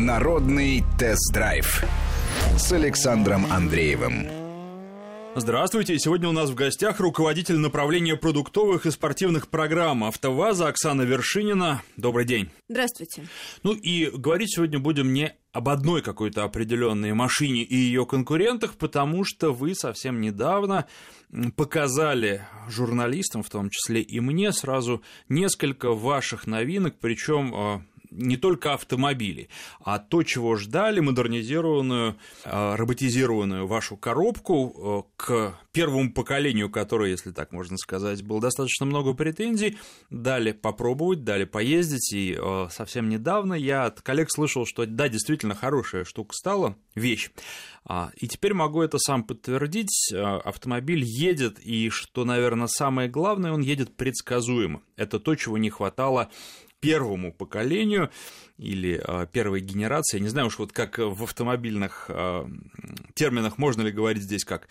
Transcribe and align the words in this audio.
Народный 0.00 0.82
тест-драйв 0.98 1.84
с 2.56 2.72
Александром 2.72 3.44
Андреевым. 3.52 4.26
Здравствуйте. 5.36 5.98
Сегодня 5.98 6.26
у 6.26 6.32
нас 6.32 6.48
в 6.48 6.54
гостях 6.54 7.00
руководитель 7.00 7.58
направления 7.58 8.16
продуктовых 8.16 8.86
и 8.86 8.90
спортивных 8.90 9.48
программ 9.48 10.02
«АвтоВАЗа» 10.04 10.68
Оксана 10.68 11.02
Вершинина. 11.02 11.82
Добрый 11.98 12.24
день. 12.24 12.48
Здравствуйте. 12.70 13.26
Ну 13.62 13.74
и 13.74 14.06
говорить 14.06 14.54
сегодня 14.54 14.78
будем 14.78 15.12
не 15.12 15.34
об 15.52 15.68
одной 15.68 16.00
какой-то 16.00 16.44
определенной 16.44 17.12
машине 17.12 17.62
и 17.62 17.76
ее 17.76 18.06
конкурентах, 18.06 18.76
потому 18.76 19.24
что 19.24 19.52
вы 19.52 19.74
совсем 19.74 20.20
недавно 20.20 20.86
показали 21.56 22.46
журналистам, 22.68 23.42
в 23.42 23.50
том 23.50 23.68
числе 23.70 24.00
и 24.00 24.18
мне, 24.20 24.52
сразу 24.52 25.02
несколько 25.28 25.92
ваших 25.92 26.46
новинок, 26.46 26.96
причем 27.00 27.54
а, 27.54 27.82
не 28.10 28.36
только 28.36 28.74
автомобилей, 28.74 29.48
а 29.80 29.98
то, 29.98 30.22
чего 30.22 30.56
ждали, 30.56 31.00
модернизированную, 31.00 32.16
э, 32.44 32.74
роботизированную 32.74 33.66
вашу 33.66 33.96
коробку 33.96 35.06
э, 35.08 35.12
к 35.16 35.58
первому 35.72 36.12
поколению, 36.12 36.70
которое, 36.70 37.10
если 37.10 37.30
так 37.30 37.52
можно 37.52 37.76
сказать, 37.76 38.22
было 38.22 38.40
достаточно 38.40 38.86
много 38.86 39.14
претензий, 39.14 39.78
дали 40.10 40.52
попробовать, 40.52 41.24
дали 41.24 41.44
поездить, 41.44 42.12
и 42.12 42.36
э, 42.38 42.68
совсем 42.70 43.08
недавно 43.08 43.54
я 43.54 43.84
от 43.84 44.00
коллег 44.02 44.28
слышал, 44.30 44.66
что 44.66 44.86
да, 44.86 45.08
действительно 45.08 45.54
хорошая 45.54 46.04
штука 46.04 46.34
стала, 46.34 46.76
вещь. 46.94 47.30
А, 47.84 48.10
и 48.16 48.28
теперь 48.28 48.52
могу 48.52 48.82
это 48.82 48.98
сам 48.98 49.24
подтвердить. 49.24 50.12
Автомобиль 50.12 51.02
едет, 51.02 51.58
и 51.60 51.88
что, 51.88 52.24
наверное, 52.24 52.66
самое 52.66 53.08
главное, 53.08 53.52
он 53.52 53.60
едет 53.60 53.96
предсказуемо. 53.96 54.82
Это 54.96 55.18
то, 55.18 55.34
чего 55.34 55.56
не 55.56 55.70
хватало 55.70 56.30
первому 56.80 57.32
поколению 57.32 58.10
или 58.60 59.02
э, 59.02 59.26
первой 59.32 59.60
генерации. 59.60 60.18
Я 60.18 60.22
не 60.22 60.28
знаю 60.28 60.48
уж 60.48 60.58
вот 60.58 60.72
как 60.72 60.98
в 60.98 61.22
автомобильных 61.22 62.06
э, 62.08 62.44
терминах 63.14 63.58
можно 63.58 63.82
ли 63.82 63.90
говорить 63.90 64.22
здесь 64.22 64.44
как 64.44 64.68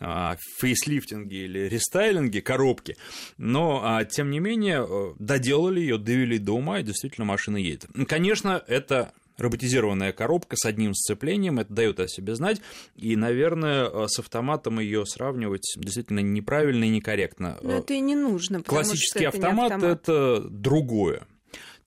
э, 0.00 0.36
фейслифтинге 0.58 1.44
или 1.44 1.68
рестайлинге 1.68 2.42
коробки, 2.42 2.96
но 3.36 4.02
тем 4.10 4.30
не 4.30 4.40
менее 4.40 5.14
доделали 5.18 5.80
ее, 5.80 5.98
довели 5.98 6.38
до 6.38 6.52
ума, 6.52 6.80
и 6.80 6.82
действительно 6.82 7.24
машина 7.24 7.56
едет. 7.56 7.86
Конечно, 8.08 8.62
это 8.66 9.12
роботизированная 9.36 10.12
коробка 10.12 10.56
с 10.56 10.64
одним 10.64 10.94
сцеплением, 10.94 11.60
это 11.60 11.72
дает 11.72 12.00
о 12.00 12.08
себе 12.08 12.34
знать, 12.34 12.60
и, 12.96 13.14
наверное, 13.14 14.08
с 14.08 14.18
автоматом 14.18 14.80
ее 14.80 15.06
сравнивать 15.06 15.74
действительно 15.76 16.20
неправильно 16.20 16.84
и 16.84 16.88
некорректно. 16.88 17.56
Но 17.62 17.78
это 17.78 17.94
и 17.94 18.00
не 18.00 18.16
нужно. 18.16 18.62
Классический 18.64 19.26
автомат, 19.26 19.72
автомат 19.72 20.00
это 20.00 20.40
другое. 20.40 21.26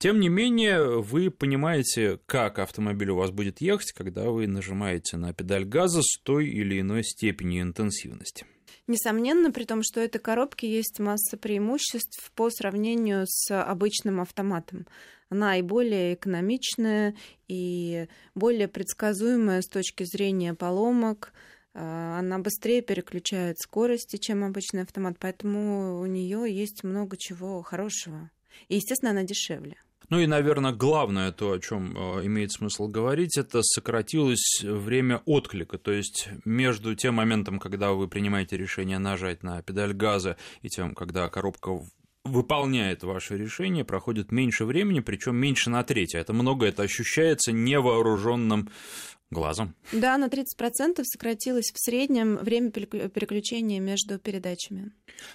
Тем 0.02 0.20
не 0.20 0.30
менее, 0.30 1.00
вы 1.00 1.30
понимаете, 1.30 2.18
как 2.26 2.58
автомобиль 2.58 3.12
у 3.12 3.18
вас 3.18 3.30
будет 3.30 3.62
ехать, 3.62 3.92
когда 3.92 4.32
вы 4.32 4.48
нажимаете 4.48 5.16
на 5.16 5.32
педаль 5.32 5.64
газа 5.64 6.02
с 6.02 6.20
той 6.24 6.48
или 6.48 6.82
иной 6.82 7.04
степенью 7.04 7.62
интенсивности. 7.62 8.48
Несомненно, 8.88 9.52
при 9.52 9.64
том, 9.64 9.84
что 9.84 10.02
этой 10.02 10.18
коробке 10.18 10.68
есть 10.68 10.98
масса 10.98 11.38
преимуществ 11.38 12.32
по 12.32 12.50
сравнению 12.50 13.26
с 13.28 13.56
обычным 13.56 14.22
автоматом. 14.22 14.88
Она 15.30 15.58
и 15.58 15.62
более 15.62 16.16
экономичная, 16.16 17.16
и 17.48 18.08
более 18.34 18.68
предсказуемая 18.68 19.62
с 19.62 19.68
точки 19.68 20.04
зрения 20.04 20.56
поломок, 20.56 21.32
а, 21.76 22.18
она 22.18 22.40
быстрее 22.40 22.82
переключает 22.82 23.60
скорости, 23.60 24.18
чем 24.18 24.44
обычный 24.44 24.82
автомат, 24.82 25.18
поэтому 25.20 26.00
у 26.02 26.08
нее 26.08 26.52
есть 26.52 26.84
много 26.84 27.18
чего 27.18 27.62
хорошего. 27.62 28.32
И, 28.68 28.78
естественно, 28.78 29.12
она 29.12 29.22
дешевле. 29.22 29.78
Ну 30.10 30.20
и, 30.20 30.28
наверное, 30.28 30.74
главное 30.74 31.32
то, 31.32 31.54
о 31.54 31.60
чем 31.60 31.96
э, 31.96 32.26
имеет 32.26 32.52
смысл 32.52 32.88
говорить, 32.88 33.38
это 33.38 33.62
сократилось 33.64 34.62
время 34.64 35.22
отклика. 35.26 35.78
То 35.78 35.92
есть 35.92 36.28
между 36.44 36.96
тем 36.96 37.16
моментом, 37.16 37.60
когда 37.60 37.94
вы 37.94 38.08
принимаете 38.08 38.58
решение 38.58 39.00
нажать 39.00 39.44
на 39.44 39.62
педаль 39.62 39.94
газа, 39.94 40.38
и 40.62 40.70
тем, 40.70 40.94
когда 40.96 41.30
коробка 41.30 41.80
выполняет 42.24 43.04
ваше 43.04 43.38
решение, 43.38 43.84
проходит 43.84 44.32
меньше 44.32 44.66
времени, 44.66 45.00
причем 45.00 45.36
меньше 45.36 45.70
на 45.70 45.84
треть. 45.84 46.14
Это 46.14 46.34
много, 46.34 46.68
это 46.68 46.84
ощущается 46.84 47.52
невооруженным 47.52 48.70
глазом. 49.32 49.76
Да, 49.92 50.18
на 50.18 50.26
30% 50.26 51.02
сократилось 51.04 51.72
в 51.74 51.80
среднем 51.80 52.38
время 52.38 52.72
переключения 52.72 53.80
между 53.80 54.20
передачами. 54.20 54.92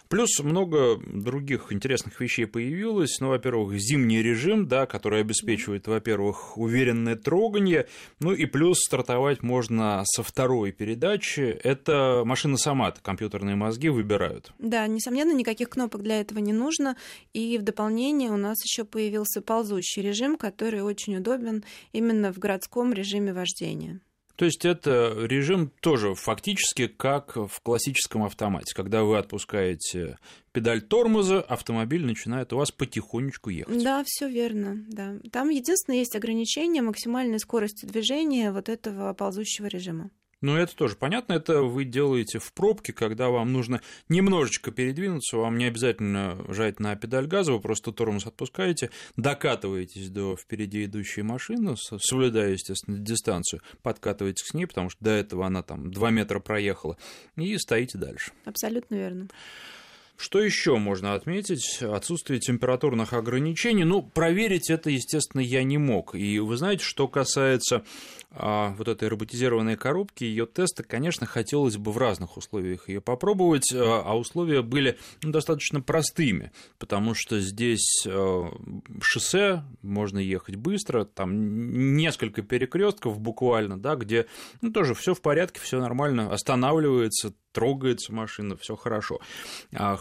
Плюс 0.08 0.38
много 0.40 0.98
других 1.04 1.72
интересных 1.72 2.20
вещей 2.20 2.46
появилось. 2.46 3.18
Ну, 3.20 3.28
во-первых, 3.28 3.78
зимний 3.78 4.22
режим, 4.22 4.68
да, 4.68 4.86
который 4.86 5.20
обеспечивает, 5.20 5.86
во-первых, 5.86 6.58
уверенное 6.58 7.16
трогание, 7.16 7.86
ну 8.20 8.32
и 8.32 8.46
плюс 8.46 8.78
стартовать 8.80 9.42
можно 9.42 10.02
со 10.04 10.22
второй 10.22 10.72
передачи. 10.72 11.40
Это 11.40 12.22
машина 12.24 12.56
сама, 12.56 12.92
компьютерные 13.02 13.56
мозги 13.56 13.88
выбирают. 13.88 14.52
Да, 14.58 14.86
несомненно, 14.86 15.32
никаких 15.32 15.70
кнопок 15.70 16.02
для 16.02 16.20
этого 16.20 16.38
не 16.38 16.52
нужно. 16.52 16.96
И 17.32 17.58
в 17.58 17.62
дополнение 17.62 18.30
у 18.30 18.36
нас 18.36 18.62
еще 18.64 18.84
появился 18.84 19.40
ползущий 19.40 20.02
режим, 20.02 20.36
который 20.36 20.82
очень 20.82 21.16
удобен 21.16 21.64
именно 21.92 22.32
в 22.32 22.38
городском 22.38 22.92
режиме 22.92 23.32
вождения. 23.32 23.85
То 24.36 24.44
есть 24.44 24.64
это 24.64 25.14
режим 25.18 25.72
тоже 25.80 26.14
фактически 26.14 26.86
как 26.86 27.36
в 27.36 27.60
классическом 27.62 28.22
автомате. 28.22 28.74
Когда 28.74 29.02
вы 29.02 29.18
отпускаете 29.18 30.18
педаль 30.52 30.82
тормоза, 30.82 31.40
автомобиль 31.40 32.04
начинает 32.04 32.52
у 32.52 32.58
вас 32.58 32.70
потихонечку 32.70 33.50
ехать. 33.50 33.82
Да, 33.82 34.02
все 34.06 34.28
верно. 34.28 34.84
Да. 34.88 35.14
Там 35.32 35.48
единственное 35.48 35.98
есть 35.98 36.14
ограничение 36.14 36.82
максимальной 36.82 37.40
скорости 37.40 37.86
движения 37.86 38.52
вот 38.52 38.68
этого 38.68 39.12
ползущего 39.14 39.66
режима. 39.66 40.10
Ну, 40.46 40.56
это 40.56 40.76
тоже 40.76 40.94
понятно, 40.94 41.32
это 41.32 41.62
вы 41.62 41.84
делаете 41.84 42.38
в 42.38 42.52
пробке, 42.52 42.92
когда 42.92 43.30
вам 43.30 43.52
нужно 43.52 43.80
немножечко 44.08 44.70
передвинуться, 44.70 45.38
вам 45.38 45.58
не 45.58 45.64
обязательно 45.64 46.38
жать 46.54 46.78
на 46.78 46.94
педаль 46.94 47.26
газа, 47.26 47.52
вы 47.52 47.58
просто 47.58 47.90
тормоз 47.90 48.26
отпускаете, 48.26 48.90
докатываетесь 49.16 50.08
до 50.08 50.36
впереди 50.36 50.84
идущей 50.84 51.24
машины, 51.24 51.74
соблюдая, 51.76 52.52
естественно, 52.52 52.96
дистанцию, 52.96 53.60
подкатываетесь 53.82 54.48
к 54.48 54.54
ней, 54.54 54.66
потому 54.66 54.88
что 54.88 55.02
до 55.02 55.10
этого 55.10 55.46
она 55.46 55.64
там 55.64 55.90
2 55.90 56.10
метра 56.10 56.38
проехала, 56.38 56.96
и 57.34 57.58
стоите 57.58 57.98
дальше. 57.98 58.30
Абсолютно 58.44 58.94
верно. 58.94 59.26
Что 60.16 60.40
еще 60.40 60.76
можно 60.76 61.14
отметить? 61.14 61.82
Отсутствие 61.82 62.40
температурных 62.40 63.12
ограничений. 63.12 63.84
Ну, 63.84 64.02
проверить 64.02 64.70
это, 64.70 64.90
естественно, 64.90 65.40
я 65.42 65.62
не 65.62 65.78
мог. 65.78 66.14
И 66.14 66.38
вы 66.38 66.56
знаете, 66.56 66.84
что 66.84 67.06
касается 67.06 67.84
а, 68.38 68.74
вот 68.76 68.88
этой 68.88 69.08
роботизированной 69.08 69.76
коробки, 69.76 70.24
ее 70.24 70.46
теста, 70.46 70.82
конечно, 70.82 71.26
хотелось 71.26 71.76
бы 71.78 71.90
в 71.90 71.98
разных 71.98 72.36
условиях 72.36 72.88
ее 72.88 73.00
попробовать, 73.00 73.72
а, 73.72 74.02
а 74.04 74.16
условия 74.16 74.62
были 74.62 74.98
ну, 75.22 75.30
достаточно 75.30 75.80
простыми, 75.80 76.52
потому 76.78 77.14
что 77.14 77.40
здесь 77.40 78.04
а, 78.06 78.50
шоссе, 79.00 79.62
можно 79.82 80.18
ехать 80.18 80.56
быстро, 80.56 81.04
там 81.04 81.96
несколько 81.96 82.42
перекрестков 82.42 83.18
буквально, 83.20 83.78
да, 83.78 83.96
где 83.96 84.26
ну, 84.60 84.70
тоже 84.70 84.94
все 84.94 85.14
в 85.14 85.22
порядке, 85.22 85.60
все 85.60 85.80
нормально, 85.80 86.32
останавливается, 86.32 87.32
трогается 87.52 88.12
машина, 88.12 88.54
все 88.58 88.76
хорошо. 88.76 89.18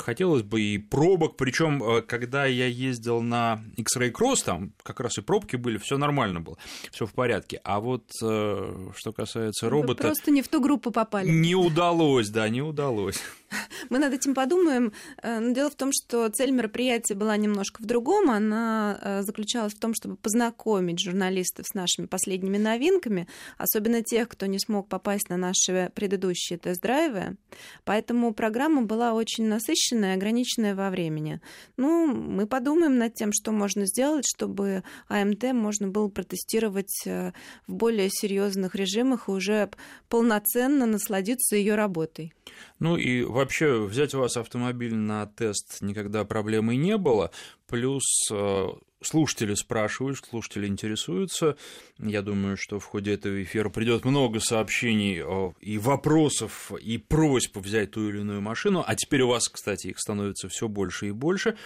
Хотелось 0.06 0.44
бы 0.44 0.62
и 0.62 0.78
пробок, 0.78 1.36
причем, 1.36 2.04
когда 2.08 2.46
я 2.46 2.68
ездил 2.68 3.22
на 3.22 3.64
X-Ray 3.76 4.12
Cross, 4.12 4.46
там 4.46 4.72
как 4.84 5.00
раз 5.00 5.18
и 5.18 5.22
пробки 5.22 5.56
были, 5.56 5.80
все 5.80 5.98
нормально 5.98 6.42
было, 6.42 6.58
все 6.92 7.08
в 7.08 7.14
порядке. 7.14 7.60
А 7.64 7.80
вот 7.80 8.04
что 8.14 9.12
касается 9.16 9.68
робота... 9.68 10.04
Вы 10.04 10.10
просто 10.10 10.30
не 10.30 10.44
в 10.44 10.48
ту 10.48 10.62
группу 10.62 10.92
попали. 10.92 11.28
Не 11.28 11.56
удалось, 11.56 12.30
да, 12.30 12.48
не 12.50 12.62
удалось. 12.62 13.20
Мы 13.90 14.00
над 14.00 14.14
этим 14.14 14.34
подумаем. 14.34 14.94
Э, 15.22 15.40
но 15.40 15.54
дело 15.54 15.70
в 15.70 15.76
том, 15.76 15.92
что 15.94 16.30
цель 16.30 16.52
мероприятия 16.52 17.16
была 17.16 17.38
немножко 17.38 17.82
в 17.82 17.86
другом. 17.86 18.30
Она 18.30 19.00
э, 19.02 19.22
заключалась 19.24 19.74
в 19.74 19.80
том, 19.80 19.94
чтобы 19.94 20.16
познакомить 20.16 21.00
журналистов 21.00 21.66
с 21.68 21.74
нашими 21.74 22.06
последними 22.06 22.58
новинками, 22.58 23.28
особенно 23.58 24.04
тех, 24.04 24.30
кто 24.30 24.46
не 24.46 24.60
смог 24.60 24.88
попасть 24.88 25.30
на 25.30 25.38
наши 25.38 25.92
предыдущие 25.96 26.60
тест-драйвы. 26.60 27.38
Поэтому 27.84 28.34
программа 28.34 28.84
была 28.84 29.14
очень 29.14 29.48
насыщенная 29.48 30.16
ограниченная 30.16 30.76
во 30.76 30.90
времени. 30.90 31.42
Ну, 31.78 32.08
мы 32.08 32.48
подумаем 32.48 32.98
над 32.98 33.14
тем, 33.14 33.32
что 33.34 33.52
можно 33.52 33.86
сделать, 33.86 34.26
чтобы 34.28 34.84
АМТ 35.08 35.54
можно 35.54 35.88
было 35.88 36.08
протестировать 36.10 37.04
э, 37.06 37.32
в 37.68 37.74
более 37.74 38.10
серьезных 38.10 38.76
режимах 38.76 39.28
и 39.28 39.32
уже 39.32 39.70
полноценно 40.10 40.86
насладиться 40.86 41.56
ее 41.56 41.76
работой. 41.76 42.34
Ну 42.80 42.98
и 42.98 43.24
вообще 43.24 43.45
взять 43.52 44.14
у 44.14 44.20
вас 44.20 44.38
автомобиль 44.38 44.96
на 44.96 45.26
тест 45.26 45.82
никогда 45.82 46.26
проблемой 46.26 46.78
не 46.78 46.98
было. 46.98 47.32
Плюс 47.68 48.04
э, 48.32 48.68
слушатели 49.02 49.54
спрашивают, 49.54 50.18
слушатели 50.18 50.68
интересуются. 50.68 51.56
Я 51.98 52.22
думаю, 52.22 52.58
что 52.58 52.80
в 52.80 52.86
ходе 52.86 53.14
этого 53.14 53.42
эфира 53.42 53.70
придет 53.70 54.06
много 54.06 54.40
сообщений 54.40 55.24
и 55.62 55.78
вопросов, 55.78 56.72
и 56.82 56.98
просьб 56.98 57.58
взять 57.58 57.92
ту 57.92 58.10
или 58.10 58.20
иную 58.20 58.42
машину. 58.42 58.84
А 58.86 58.96
теперь 58.96 59.22
у 59.22 59.30
вас, 59.30 59.48
кстати, 59.48 59.88
их 59.88 60.00
становится 60.00 60.50
все 60.50 60.68
больше 60.68 61.08
и 61.08 61.12
больше. 61.12 61.58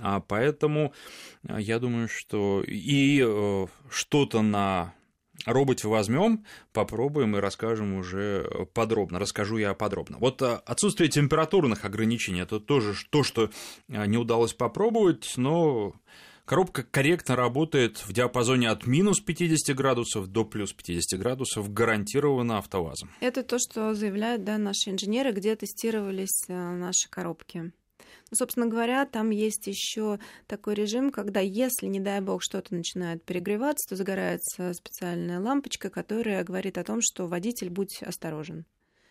А 0.00 0.20
поэтому 0.20 0.92
э, 1.46 1.56
я 1.60 1.78
думаю, 1.78 2.08
что 2.08 2.62
и 2.66 3.22
э, 3.24 3.66
что-то 3.90 4.42
на 4.42 4.94
роботе 5.46 5.88
возьмем, 5.88 6.44
попробуем 6.72 7.36
и 7.36 7.40
расскажем 7.40 7.94
уже 7.94 8.68
подробно. 8.72 9.18
Расскажу 9.18 9.56
я 9.56 9.74
подробно. 9.74 10.18
Вот 10.18 10.42
отсутствие 10.42 11.08
температурных 11.08 11.84
ограничений 11.84 12.40
это 12.40 12.60
тоже 12.60 12.94
то, 13.10 13.22
что 13.22 13.50
не 13.88 14.16
удалось 14.16 14.54
попробовать, 14.54 15.34
но 15.36 15.94
Коробка 16.44 16.82
корректно 16.82 17.36
работает 17.36 18.04
в 18.06 18.12
диапазоне 18.12 18.68
от 18.68 18.86
минус 18.86 19.20
50 19.20 19.74
градусов 19.74 20.26
до 20.26 20.44
плюс 20.44 20.74
50 20.74 21.18
градусов, 21.18 21.72
гарантированно 21.72 22.58
автовазом. 22.58 23.10
Это 23.20 23.42
то, 23.42 23.58
что 23.58 23.94
заявляют 23.94 24.44
да, 24.44 24.58
наши 24.58 24.90
инженеры, 24.90 25.32
где 25.32 25.56
тестировались 25.56 26.44
э, 26.48 26.52
наши 26.52 27.08
коробки. 27.08 27.72
Собственно 28.34 28.66
говоря, 28.66 29.06
там 29.06 29.30
есть 29.30 29.66
еще 29.66 30.18
такой 30.46 30.74
режим, 30.74 31.10
когда 31.10 31.40
если, 31.40 31.86
не 31.86 32.00
дай 32.00 32.20
бог, 32.20 32.42
что-то 32.42 32.74
начинает 32.74 33.22
перегреваться, 33.24 33.88
то 33.88 33.96
загорается 33.96 34.72
специальная 34.74 35.40
лампочка, 35.40 35.90
которая 35.90 36.44
говорит 36.44 36.78
о 36.78 36.84
том, 36.84 37.00
что 37.02 37.26
водитель, 37.26 37.70
будь 37.70 38.02
осторожен. 38.02 38.64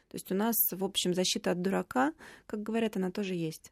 То 0.10 0.16
есть 0.16 0.32
у 0.32 0.36
нас, 0.36 0.56
в 0.72 0.84
общем, 0.84 1.16
защита 1.16 1.52
от 1.52 1.62
дурака, 1.62 2.14
как 2.46 2.62
говорят, 2.62 2.98
она 2.98 3.10
тоже 3.10 3.34
есть. 3.34 3.72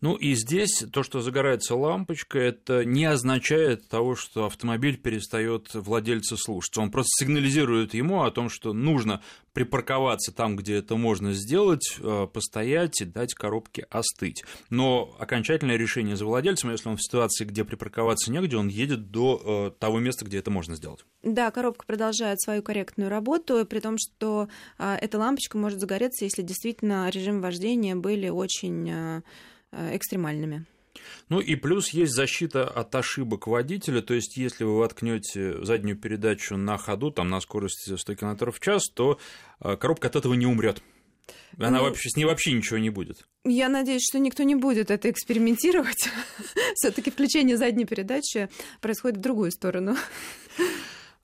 Ну 0.00 0.14
и 0.14 0.34
здесь 0.34 0.84
то, 0.92 1.02
что 1.02 1.20
загорается 1.20 1.74
лампочка, 1.74 2.38
это 2.38 2.84
не 2.84 3.04
означает 3.04 3.88
того, 3.88 4.14
что 4.14 4.46
автомобиль 4.46 4.96
перестает 4.96 5.74
владельца 5.74 6.36
слушаться. 6.36 6.80
Он 6.80 6.90
просто 6.90 7.24
сигнализирует 7.24 7.94
ему 7.94 8.22
о 8.22 8.30
том, 8.30 8.48
что 8.48 8.72
нужно 8.72 9.22
припарковаться 9.56 10.32
там, 10.32 10.54
где 10.54 10.76
это 10.76 10.96
можно 10.96 11.32
сделать, 11.32 11.96
э, 11.98 12.26
постоять 12.30 13.00
и 13.00 13.06
дать 13.06 13.32
коробке 13.32 13.86
остыть. 13.88 14.44
Но 14.68 15.16
окончательное 15.18 15.78
решение 15.78 16.14
за 16.14 16.26
владельцем, 16.26 16.72
если 16.72 16.90
он 16.90 16.98
в 16.98 17.02
ситуации, 17.02 17.46
где 17.46 17.64
припарковаться 17.64 18.30
негде, 18.30 18.58
он 18.58 18.68
едет 18.68 19.10
до 19.10 19.70
э, 19.72 19.80
того 19.80 19.98
места, 19.98 20.26
где 20.26 20.40
это 20.40 20.50
можно 20.50 20.76
сделать. 20.76 21.06
Да, 21.22 21.50
коробка 21.50 21.86
продолжает 21.86 22.38
свою 22.38 22.62
корректную 22.62 23.08
работу, 23.08 23.64
при 23.64 23.80
том, 23.80 23.96
что 23.96 24.50
э, 24.78 24.98
эта 25.00 25.18
лампочка 25.18 25.56
может 25.56 25.80
загореться, 25.80 26.26
если 26.26 26.42
действительно 26.42 27.08
режим 27.08 27.40
вождения 27.40 27.96
были 27.96 28.28
очень 28.28 29.22
экстремальными. 29.72 30.66
Ну 31.28 31.40
и 31.40 31.54
плюс 31.56 31.90
есть 31.90 32.12
защита 32.12 32.68
от 32.68 32.94
ошибок 32.94 33.46
водителя, 33.46 34.02
то 34.02 34.14
есть 34.14 34.36
если 34.36 34.64
вы 34.64 34.76
воткнете 34.78 35.64
заднюю 35.64 35.96
передачу 35.96 36.56
на 36.56 36.78
ходу, 36.78 37.10
там 37.10 37.28
на 37.28 37.40
скорости 37.40 37.96
100 37.96 38.14
км 38.14 38.50
в 38.50 38.60
час, 38.60 38.88
то 38.92 39.18
э, 39.60 39.76
коробка 39.76 40.08
от 40.08 40.16
этого 40.16 40.34
не 40.34 40.46
умрет. 40.46 40.82
Она 41.58 41.78
ну, 41.78 41.84
вообще 41.84 42.10
с 42.10 42.16
ней 42.16 42.24
вообще 42.24 42.52
ничего 42.52 42.78
не 42.78 42.90
будет. 42.90 43.26
Я 43.44 43.68
надеюсь, 43.68 44.02
что 44.02 44.18
никто 44.18 44.42
не 44.42 44.54
будет 44.54 44.90
это 44.90 45.10
экспериментировать. 45.10 46.08
Все-таки 46.74 47.10
включение 47.10 47.56
задней 47.56 47.86
передачи 47.86 48.48
происходит 48.80 49.18
в 49.18 49.22
другую 49.22 49.50
сторону. 49.50 49.96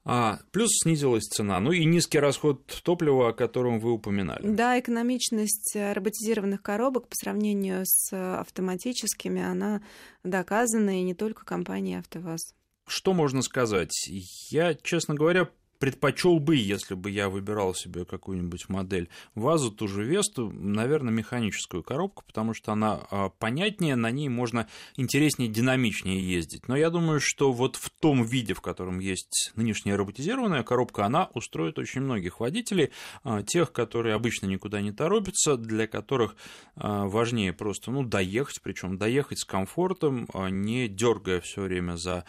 А, 0.05 0.41
плюс 0.51 0.71
снизилась 0.83 1.25
цена, 1.25 1.61
ну 1.61 1.71
и 1.73 1.85
низкий 1.85 2.19
расход 2.19 2.67
топлива, 2.83 3.29
о 3.29 3.33
котором 3.33 3.79
вы 3.79 3.93
упоминали. 3.93 4.41
Да, 4.43 4.79
экономичность 4.79 5.77
роботизированных 5.77 6.61
коробок 6.61 7.09
по 7.09 7.15
сравнению 7.15 7.83
с 7.85 8.13
автоматическими, 8.13 9.43
она 9.43 9.81
доказана, 10.25 10.99
и 11.01 11.03
не 11.03 11.15
только 11.15 11.45
компанией 11.45 11.99
«АвтоВАЗ». 11.99 12.55
Что 12.89 13.13
можно 13.15 13.43
сказать? 13.43 14.09
Я, 14.51 14.75
честно 14.75 15.15
говоря, 15.15 15.49
предпочел 15.82 16.38
бы, 16.38 16.55
если 16.55 16.94
бы 16.94 17.11
я 17.11 17.29
выбирал 17.29 17.75
себе 17.75 18.05
какую-нибудь 18.05 18.69
модель 18.69 19.08
вазу, 19.34 19.73
ту 19.73 19.88
же 19.88 20.05
Весту, 20.05 20.49
наверное, 20.49 21.12
механическую 21.12 21.82
коробку, 21.82 22.23
потому 22.25 22.55
что 22.55 22.70
она 22.70 23.00
а, 23.11 23.31
понятнее, 23.31 23.96
на 23.96 24.12
ней 24.12 24.29
можно 24.29 24.69
интереснее, 24.96 25.50
динамичнее 25.50 26.20
ездить. 26.20 26.69
Но 26.69 26.76
я 26.76 26.88
думаю, 26.88 27.19
что 27.20 27.50
вот 27.50 27.75
в 27.75 27.90
том 27.90 28.23
виде, 28.23 28.55
в 28.55 28.61
котором 28.61 29.00
есть 29.00 29.50
нынешняя 29.56 29.96
роботизированная 29.96 30.62
коробка, 30.62 31.05
она 31.05 31.29
устроит 31.34 31.81
очень 31.81 32.02
многих 32.02 32.38
водителей, 32.38 32.93
а, 33.25 33.43
тех, 33.43 33.73
которые 33.73 34.14
обычно 34.14 34.46
никуда 34.46 34.81
не 34.82 34.93
торопятся, 34.93 35.56
для 35.56 35.88
которых 35.88 36.37
а, 36.76 37.08
важнее 37.08 37.52
просто 37.52 37.90
ну, 37.90 38.05
доехать, 38.05 38.62
причем 38.62 38.99
доехать 38.99 39.40
с 39.40 39.44
комфортом, 39.44 40.29
не 40.32 40.87
дергая 40.87 41.40
все 41.40 41.62
время 41.62 41.96
за 41.96 42.25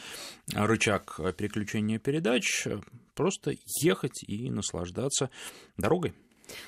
рычаг 0.56 1.20
переключения 1.38 2.00
передач, 2.00 2.68
просто 3.14 3.54
ехать 3.82 4.24
и 4.28 4.50
наслаждаться 4.50 5.30
дорогой. 5.78 6.14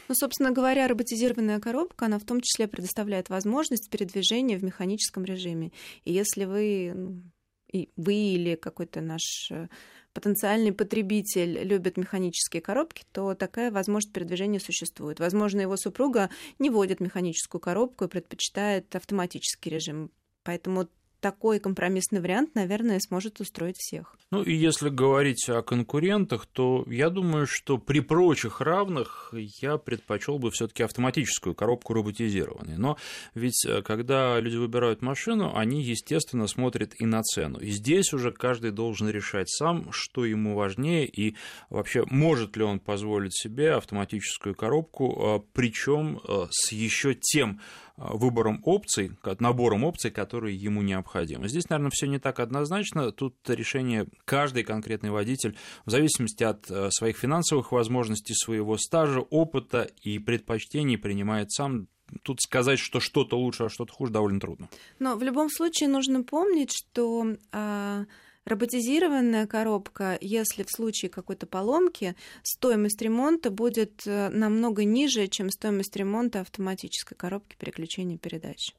Ну, 0.07 0.15
собственно 0.15 0.51
говоря, 0.51 0.87
роботизированная 0.87 1.59
коробка, 1.59 2.05
она 2.05 2.19
в 2.19 2.23
том 2.23 2.41
числе 2.41 2.67
предоставляет 2.67 3.29
возможность 3.29 3.89
передвижения 3.89 4.57
в 4.57 4.63
механическом 4.63 5.25
режиме. 5.25 5.71
И 6.05 6.13
если 6.13 6.45
вы, 6.45 6.93
ну, 6.95 7.23
и 7.71 7.89
вы 7.97 8.13
или 8.13 8.55
какой-то 8.55 9.01
наш 9.01 9.51
э, 9.51 9.67
потенциальный 10.13 10.71
потребитель 10.71 11.61
любит 11.63 11.97
механические 11.97 12.61
коробки, 12.61 13.03
то 13.11 13.33
такая 13.35 13.69
возможность 13.69 14.13
передвижения 14.13 14.59
существует. 14.59 15.19
Возможно, 15.19 15.61
его 15.61 15.75
супруга 15.75 16.29
не 16.57 16.69
водит 16.69 17.01
механическую 17.01 17.59
коробку 17.59 18.05
и 18.05 18.07
предпочитает 18.07 18.95
автоматический 18.95 19.69
режим. 19.69 20.11
Поэтому 20.43 20.87
такой 21.25 21.59
компромиссный 21.59 22.21
вариант, 22.21 22.53
наверное, 22.53 22.99
сможет 22.99 23.39
устроить 23.39 23.77
всех. 23.79 24.15
Ну 24.29 24.43
и 24.43 24.53
если 24.53 24.89
говорить 24.89 25.49
о 25.49 25.63
конкурентах, 25.63 26.45
то 26.45 26.85
я 26.87 27.09
думаю, 27.09 27.47
что 27.47 27.79
при 27.79 27.99
прочих 27.99 28.61
равных 28.61 29.33
я 29.33 29.77
предпочел 29.77 30.37
бы 30.37 30.51
все-таки 30.51 30.83
автоматическую 30.83 31.55
коробку 31.55 31.93
роботизированной. 31.93 32.77
Но 32.77 32.97
ведь 33.33 33.65
э, 33.65 33.81
когда 33.81 34.39
люди 34.39 34.57
выбирают 34.57 35.01
машину, 35.01 35.51
они, 35.55 35.81
естественно, 35.81 36.45
смотрят 36.45 36.93
и 36.99 37.07
на 37.07 37.23
цену. 37.23 37.57
И 37.57 37.71
здесь 37.71 38.13
уже 38.13 38.31
каждый 38.31 38.69
должен 38.69 39.09
решать 39.09 39.49
сам, 39.49 39.91
что 39.91 40.25
ему 40.25 40.53
важнее 40.53 41.07
и 41.07 41.35
вообще 41.71 42.03
может 42.05 42.55
ли 42.55 42.63
он 42.63 42.79
позволить 42.79 43.35
себе 43.35 43.71
автоматическую 43.71 44.53
коробку, 44.53 45.39
э, 45.39 45.51
причем 45.53 46.19
э, 46.23 46.45
с 46.51 46.71
еще 46.71 47.15
тем 47.15 47.61
выбором 47.97 48.61
опций, 48.63 49.11
набором 49.39 49.83
опций, 49.83 50.11
которые 50.11 50.55
ему 50.55 50.81
необходимы. 50.81 51.47
Здесь, 51.47 51.69
наверное, 51.69 51.91
все 51.91 52.07
не 52.07 52.19
так 52.19 52.39
однозначно. 52.39 53.11
Тут 53.11 53.35
решение 53.47 54.07
каждый 54.25 54.63
конкретный 54.63 55.11
водитель 55.11 55.57
в 55.85 55.91
зависимости 55.91 56.43
от 56.43 56.69
э, 56.69 56.89
своих 56.91 57.17
финансовых 57.17 57.71
возможностей, 57.71 58.33
своего 58.33 58.77
стажа, 58.77 59.21
опыта 59.21 59.89
и 60.01 60.19
предпочтений 60.19 60.97
принимает 60.97 61.51
сам 61.51 61.87
тут 62.23 62.41
сказать, 62.41 62.79
что 62.79 62.99
что-то 62.99 63.37
лучше, 63.37 63.63
а 63.63 63.69
что-то 63.69 63.93
хуже, 63.93 64.11
довольно 64.11 64.39
трудно. 64.39 64.69
Но 64.99 65.15
в 65.15 65.23
любом 65.23 65.49
случае 65.49 65.89
нужно 65.89 66.23
помнить, 66.23 66.71
что 66.71 67.35
а, 67.51 68.05
роботизированная 68.45 69.47
коробка, 69.47 70.17
если 70.21 70.63
в 70.63 70.69
случае 70.69 71.09
какой-то 71.09 71.47
поломки, 71.47 72.15
стоимость 72.43 73.01
ремонта 73.01 73.49
будет 73.49 74.03
э, 74.05 74.29
намного 74.29 74.83
ниже, 74.83 75.27
чем 75.27 75.49
стоимость 75.49 75.95
ремонта 75.95 76.41
автоматической 76.41 77.17
коробки 77.17 77.55
переключения 77.57 78.17
передач. 78.17 78.73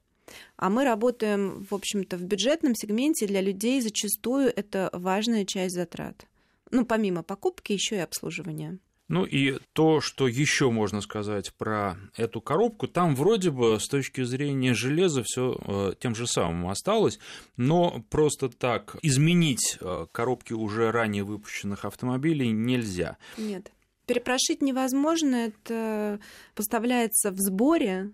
А 0.57 0.69
мы 0.69 0.83
работаем, 0.83 1.65
в 1.69 1.73
общем-то, 1.73 2.17
в 2.17 2.23
бюджетном 2.23 2.75
сегменте. 2.75 3.27
Для 3.27 3.41
людей 3.41 3.79
зачастую 3.81 4.51
это 4.53 4.89
важная 4.93 5.45
часть 5.45 5.75
затрат. 5.75 6.25
Ну, 6.71 6.85
помимо 6.85 7.23
покупки, 7.23 7.71
еще 7.71 7.95
и 7.95 7.99
обслуживания. 7.99 8.79
Ну 9.07 9.23
и 9.23 9.57
то, 9.73 10.01
что 10.01 10.27
еще 10.27 10.69
можно 10.69 11.01
сказать 11.01 11.53
про 11.57 11.97
эту 12.15 12.41
коробку, 12.41 12.87
там 12.87 13.15
вроде 13.15 13.51
бы 13.51 13.79
с 13.79 13.87
точки 13.87 14.23
зрения 14.23 14.73
железа 14.73 15.23
все 15.23 15.57
э, 15.65 15.93
тем 15.99 16.13
же 16.13 16.27
самым 16.27 16.67
осталось, 16.67 17.19
но 17.55 18.03
просто 18.09 18.49
так 18.49 18.97
изменить 19.01 19.77
э, 19.79 20.07
коробки 20.11 20.53
уже 20.53 20.91
ранее 20.91 21.23
выпущенных 21.23 21.85
автомобилей 21.85 22.49
нельзя. 22.51 23.17
Нет. 23.37 23.71
Перепрошить 24.05 24.61
невозможно, 24.61 25.35
это 25.35 26.19
поставляется 26.55 27.31
в 27.31 27.37
сборе 27.39 28.11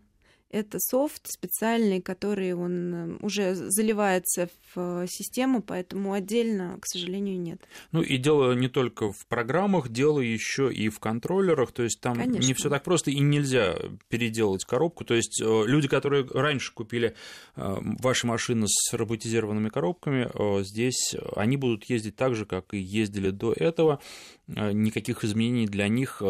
это 0.53 0.77
софт 0.79 1.27
специальный, 1.31 1.99
который 1.99 2.53
он 2.53 2.93
э, 2.93 3.17
уже 3.21 3.55
заливается 3.55 4.49
в 4.73 5.07
систему, 5.07 5.63
поэтому 5.63 6.13
отдельно, 6.13 6.77
к 6.79 6.85
сожалению, 6.85 7.39
нет. 7.39 7.59
Ну 7.91 8.01
и 8.01 8.17
дело 8.17 8.53
не 8.53 8.69
только 8.69 9.11
в 9.11 9.25
программах, 9.27 9.89
дело 9.89 10.19
еще 10.19 10.71
и 10.71 10.89
в 10.89 10.99
контроллерах, 10.99 11.71
то 11.71 11.81
есть 11.81 11.99
там 12.01 12.15
Конечно. 12.15 12.47
не 12.47 12.53
все 12.53 12.69
так 12.69 12.83
просто 12.83 13.09
и 13.09 13.19
нельзя 13.19 13.75
переделать 14.09 14.63
коробку. 14.63 15.05
То 15.05 15.15
есть 15.15 15.41
э, 15.41 15.63
люди, 15.65 15.87
которые 15.87 16.25
раньше 16.31 16.71
купили 16.73 17.15
э, 17.55 17.77
ваши 17.99 18.27
машины 18.27 18.67
с 18.67 18.93
роботизированными 18.93 19.69
коробками, 19.69 20.29
здесь 20.63 21.15
они 21.35 21.57
будут 21.57 21.85
ездить 21.85 22.15
так 22.15 22.35
же, 22.35 22.45
как 22.45 22.73
и 22.73 22.77
ездили 22.77 23.31
до 23.31 23.53
этого. 23.53 23.99
Никаких 24.47 25.23
изменений 25.23 25.65
для 25.65 25.87
них 25.87 26.21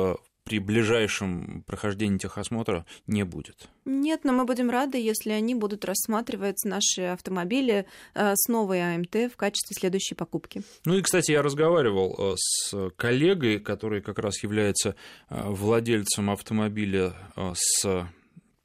при 0.44 0.60
ближайшем 0.60 1.64
прохождении 1.66 2.18
техосмотра 2.18 2.86
не 3.08 3.24
будет. 3.24 3.70
Нет, 3.86 4.22
но 4.24 4.34
мы 4.34 4.46
будем 4.46 4.70
рады, 4.70 4.98
если 4.98 5.32
они 5.32 5.56
будут 5.56 5.86
рассматривать 5.86 6.64
наши 6.64 7.04
автомобили 7.04 7.86
э, 8.14 8.34
с 8.36 8.48
новой 8.48 8.96
АМТ 8.96 9.32
в 9.32 9.36
качестве 9.36 9.76
следующей 9.78 10.16
покупки. 10.16 10.64
Ну 10.86 10.96
и, 10.96 11.02
кстати, 11.02 11.32
я 11.32 11.42
разговаривал 11.42 12.16
э, 12.18 12.36
с 12.38 12.90
коллегой, 12.96 13.60
который 13.60 14.02
как 14.02 14.20
раз 14.20 14.42
является 14.44 14.96
э, 15.30 15.42
владельцем 15.46 16.30
автомобиля 16.30 17.14
с 17.56 18.08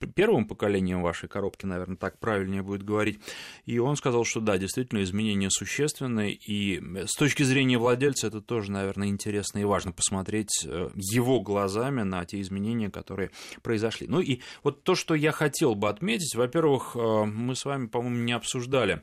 первым 0.06 0.46
поколением 0.46 1.02
вашей 1.02 1.28
коробки, 1.28 1.66
наверное, 1.66 1.96
так 1.96 2.18
правильнее 2.18 2.62
будет 2.62 2.82
говорить. 2.82 3.20
И 3.66 3.78
он 3.78 3.96
сказал, 3.96 4.24
что 4.24 4.40
да, 4.40 4.58
действительно, 4.58 5.02
изменения 5.02 5.50
существенные, 5.50 6.34
и 6.34 6.80
с 7.06 7.14
точки 7.14 7.42
зрения 7.42 7.78
владельца 7.78 8.28
это 8.28 8.40
тоже, 8.40 8.70
наверное, 8.70 9.08
интересно 9.08 9.58
и 9.58 9.64
важно 9.64 9.92
посмотреть 9.92 10.64
э, 10.64 10.90
его 10.94 11.40
глазами 11.40 12.02
на 12.02 12.24
те 12.24 12.40
изменения, 12.40 12.90
которые 12.90 13.30
произошли. 13.62 14.06
Ну 14.08 14.20
и 14.20 14.40
вот 14.62 14.84
то, 14.84 14.94
что 14.94 15.14
я 15.14 15.32
хотел 15.32 15.74
бы 15.74 15.88
отметить, 15.88 16.34
во-первых, 16.34 16.94
э, 16.94 17.24
мы 17.24 17.54
с 17.54 17.64
вами, 17.64 17.86
по-моему, 17.86 18.18
не 18.24 18.32
обсуждали 18.32 19.02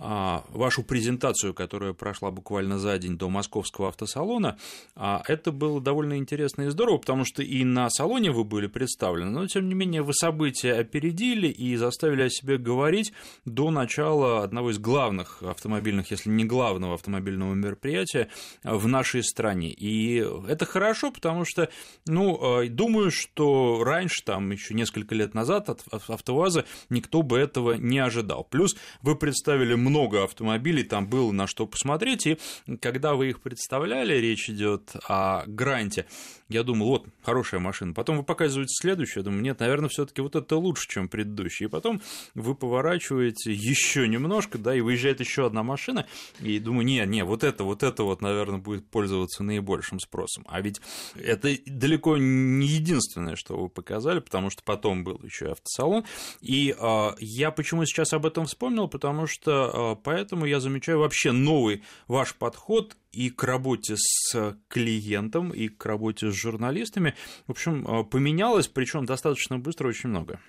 вашу 0.00 0.82
презентацию, 0.82 1.52
которая 1.52 1.92
прошла 1.92 2.30
буквально 2.30 2.78
за 2.78 2.98
день 2.98 3.18
до 3.18 3.28
московского 3.28 3.88
автосалона. 3.88 4.56
А, 4.96 5.22
это 5.28 5.52
было 5.52 5.80
довольно 5.80 6.16
интересно 6.16 6.62
и 6.62 6.68
здорово, 6.70 6.98
потому 6.98 7.24
что 7.24 7.42
и 7.42 7.64
на 7.64 7.90
салоне 7.90 8.30
вы 8.30 8.44
были 8.44 8.66
представлены, 8.66 9.30
но 9.30 9.46
тем 9.46 9.68
не 9.68 9.74
менее 9.74 10.02
вы 10.02 10.14
события 10.14 10.72
опередили 10.72 11.48
и 11.48 11.76
заставили 11.76 12.22
о 12.22 12.30
себе 12.30 12.56
говорить 12.56 13.12
до 13.44 13.70
начала 13.70 14.42
одного 14.42 14.70
из 14.70 14.78
главных 14.78 15.42
автомобильных, 15.42 16.10
если 16.10 16.30
не 16.30 16.44
главного 16.44 16.94
автомобильного 16.94 17.52
мероприятия 17.54 18.28
в 18.64 18.86
нашей 18.88 19.22
стране. 19.22 19.70
И 19.70 20.24
это 20.48 20.64
хорошо, 20.64 21.10
потому 21.10 21.44
что, 21.44 21.68
ну, 22.06 22.66
думаю, 22.68 23.10
что 23.10 23.84
раньше, 23.84 24.24
там 24.24 24.50
еще 24.50 24.72
несколько 24.74 25.14
лет 25.14 25.34
назад 25.34 25.68
от 25.68 25.84
АвтоВАЗа 25.90 26.64
никто 26.88 27.22
бы 27.22 27.38
этого 27.38 27.74
не 27.74 27.98
ожидал. 27.98 28.44
Плюс 28.44 28.76
вы 29.02 29.16
представили 29.16 29.74
много 29.90 30.24
автомобилей, 30.24 30.84
там 30.84 31.06
было 31.06 31.32
на 31.32 31.46
что 31.46 31.66
посмотреть, 31.66 32.26
и 32.26 32.38
когда 32.80 33.14
вы 33.14 33.30
их 33.30 33.40
представляли, 33.40 34.14
речь 34.14 34.48
идет 34.48 34.92
о 35.08 35.44
Гранте, 35.46 36.06
я 36.50 36.64
думал, 36.64 36.88
вот, 36.88 37.06
хорошая 37.22 37.60
машина. 37.60 37.94
Потом 37.94 38.18
вы 38.18 38.24
показываете 38.24 38.74
следующую, 38.74 39.22
я 39.22 39.24
думаю, 39.24 39.40
нет, 39.40 39.60
наверное, 39.60 39.88
все 39.88 40.04
таки 40.04 40.20
вот 40.20 40.34
это 40.34 40.56
лучше, 40.56 40.88
чем 40.88 41.08
предыдущий. 41.08 41.66
И 41.66 41.68
потом 41.68 42.02
вы 42.34 42.56
поворачиваете 42.56 43.52
еще 43.52 44.08
немножко, 44.08 44.58
да, 44.58 44.74
и 44.74 44.80
выезжает 44.80 45.20
еще 45.20 45.46
одна 45.46 45.62
машина, 45.62 46.06
и 46.40 46.58
думаю, 46.58 46.84
не, 46.84 47.06
не, 47.06 47.24
вот 47.24 47.44
это, 47.44 47.62
вот 47.62 47.84
это 47.84 48.02
вот, 48.02 48.20
наверное, 48.20 48.58
будет 48.58 48.84
пользоваться 48.88 49.44
наибольшим 49.44 50.00
спросом. 50.00 50.44
А 50.48 50.60
ведь 50.60 50.80
это 51.14 51.56
далеко 51.66 52.16
не 52.16 52.66
единственное, 52.66 53.36
что 53.36 53.56
вы 53.56 53.68
показали, 53.68 54.18
потому 54.18 54.50
что 54.50 54.64
потом 54.64 55.04
был 55.04 55.20
еще 55.22 55.46
и 55.46 55.50
автосалон. 55.50 56.04
И 56.40 56.74
э, 56.76 57.10
я 57.20 57.52
почему 57.52 57.84
сейчас 57.84 58.12
об 58.12 58.26
этом 58.26 58.46
вспомнил, 58.46 58.88
потому 58.88 59.28
что 59.28 59.94
э, 59.94 60.02
поэтому 60.02 60.46
я 60.46 60.58
замечаю 60.58 60.98
вообще 60.98 61.30
новый 61.30 61.84
ваш 62.08 62.34
подход 62.34 62.96
и 63.12 63.30
к 63.30 63.42
работе 63.42 63.94
с 63.96 64.56
клиентом, 64.68 65.50
и 65.50 65.68
к 65.68 65.84
работе 65.84 66.30
с 66.30 66.34
журналистами. 66.40 67.14
В 67.46 67.50
общем, 67.52 67.86
э, 67.86 68.04
поменялось, 68.04 68.68
причем 68.68 69.04
достаточно 69.06 69.58
быстро, 69.58 69.88
очень 69.88 70.10
много. 70.10 70.40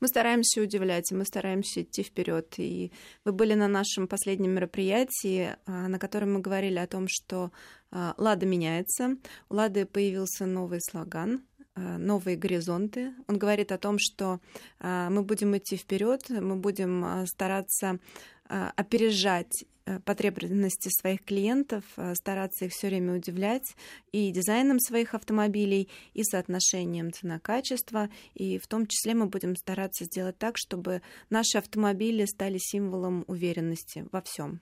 Мы 0.00 0.08
стараемся 0.08 0.62
удивлять, 0.62 1.12
мы 1.12 1.26
стараемся 1.26 1.82
идти 1.82 2.02
вперед. 2.02 2.54
И 2.56 2.90
вы 3.24 3.32
были 3.32 3.54
на 3.54 3.68
нашем 3.68 4.08
последнем 4.08 4.52
мероприятии, 4.52 5.56
э, 5.66 5.86
на 5.88 5.98
котором 5.98 6.34
мы 6.34 6.40
говорили 6.40 6.78
о 6.78 6.86
том, 6.86 7.06
что 7.08 7.50
э, 7.92 8.12
Лада 8.16 8.46
меняется. 8.46 9.16
У 9.48 9.54
Лады 9.54 9.86
появился 9.86 10.46
новый 10.46 10.80
слоган 10.80 11.42
новые 11.76 12.36
горизонты. 12.36 13.14
Он 13.26 13.38
говорит 13.38 13.72
о 13.72 13.78
том, 13.78 13.96
что 13.98 14.40
мы 14.80 15.22
будем 15.22 15.56
идти 15.56 15.76
вперед, 15.76 16.28
мы 16.28 16.56
будем 16.56 17.24
стараться 17.26 18.00
опережать 18.48 19.64
потребности 19.98 20.88
своих 20.88 21.24
клиентов, 21.24 21.84
э, 21.96 22.14
стараться 22.14 22.66
их 22.66 22.72
все 22.72 22.88
время 22.88 23.16
удивлять 23.16 23.74
и 24.12 24.30
дизайном 24.30 24.78
своих 24.78 25.14
автомобилей, 25.14 25.88
и 26.14 26.22
соотношением 26.22 27.12
цена-качество, 27.12 28.08
и 28.34 28.58
в 28.58 28.66
том 28.66 28.86
числе 28.86 29.14
мы 29.14 29.26
будем 29.26 29.56
стараться 29.56 30.04
сделать 30.04 30.38
так, 30.38 30.56
чтобы 30.56 31.02
наши 31.28 31.58
автомобили 31.58 32.24
стали 32.26 32.58
символом 32.58 33.24
уверенности 33.26 34.06
во 34.12 34.20
всем. 34.22 34.60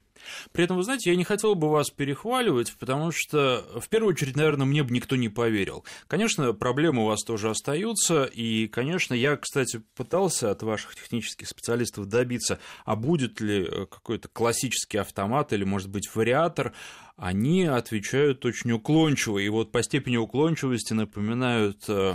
При 0.53 0.65
этом, 0.65 0.77
вы 0.77 0.83
знаете, 0.83 1.11
я 1.11 1.17
не 1.17 1.25
хотел 1.25 1.55
бы 1.55 1.71
вас 1.71 1.91
перехваливать, 1.91 2.75
потому 2.79 3.11
что, 3.13 3.65
в 3.81 3.89
первую 3.89 4.15
очередь, 4.15 4.37
наверное, 4.37 4.67
мне 4.67 4.83
бы 4.83 4.93
никто 4.93 5.17
не 5.17 5.29
поверил. 5.29 5.85
Конечно, 6.07 6.53
проблемы 6.53 7.03
у 7.03 7.07
вас 7.07 7.23
тоже 7.23 7.51
остаются, 7.51 8.25
и, 8.25 8.67
конечно, 8.69 9.15
я, 9.15 9.37
кстати, 9.37 9.83
пытался 9.97 10.51
от 10.51 10.63
ваших 10.63 10.95
технических 10.95 11.49
специалистов 11.49 12.07
добиться, 12.07 12.59
а 12.85 12.97
будет 12.97 13.41
ли 13.41 13.65
э, 13.65 13.87
какой-то 13.87 14.29
классический 14.29 14.99
автомат 14.99 15.53
или, 15.53 15.65
может 15.65 15.89
быть, 15.89 16.15
вариатор, 16.15 16.73
они 17.17 17.65
отвечают 17.65 18.45
очень 18.45 18.71
уклончиво, 18.73 19.39
и 19.39 19.49
вот 19.49 19.73
по 19.73 19.83
степени 19.83 20.17
уклончивости 20.17 20.93
напоминают 20.93 21.85
э, 21.89 22.15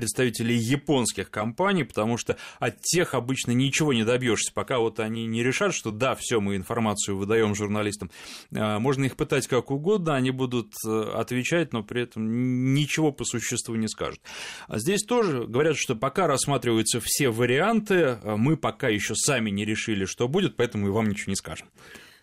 представителей 0.00 0.56
японских 0.56 1.30
компаний, 1.30 1.84
потому 1.84 2.16
что 2.16 2.38
от 2.58 2.80
тех 2.80 3.12
обычно 3.12 3.50
ничего 3.50 3.92
не 3.92 4.02
добьешься, 4.02 4.50
пока 4.54 4.78
вот 4.78 4.98
они 4.98 5.26
не 5.26 5.42
решат, 5.42 5.74
что 5.74 5.90
да, 5.90 6.14
все, 6.14 6.40
мы 6.40 6.56
информацию 6.56 7.18
выдаем 7.18 7.54
журналистам. 7.54 8.10
А, 8.56 8.78
можно 8.78 9.04
их 9.04 9.16
пытать 9.16 9.46
как 9.46 9.70
угодно, 9.70 10.16
они 10.16 10.30
будут 10.30 10.72
э, 10.86 11.12
отвечать, 11.14 11.74
но 11.74 11.82
при 11.82 12.04
этом 12.04 12.72
ничего 12.72 13.12
по 13.12 13.24
существу 13.24 13.74
не 13.74 13.88
скажут. 13.88 14.20
А 14.68 14.78
здесь 14.78 15.02
тоже 15.02 15.44
говорят, 15.46 15.76
что 15.76 15.94
пока 15.94 16.26
рассматриваются 16.26 16.98
все 17.02 17.28
варианты, 17.28 18.18
а 18.22 18.36
мы 18.38 18.56
пока 18.56 18.88
еще 18.88 19.14
сами 19.14 19.50
не 19.50 19.66
решили, 19.66 20.06
что 20.06 20.28
будет, 20.28 20.56
поэтому 20.56 20.86
и 20.86 20.90
вам 20.90 21.10
ничего 21.10 21.32
не 21.32 21.36
скажем. 21.36 21.68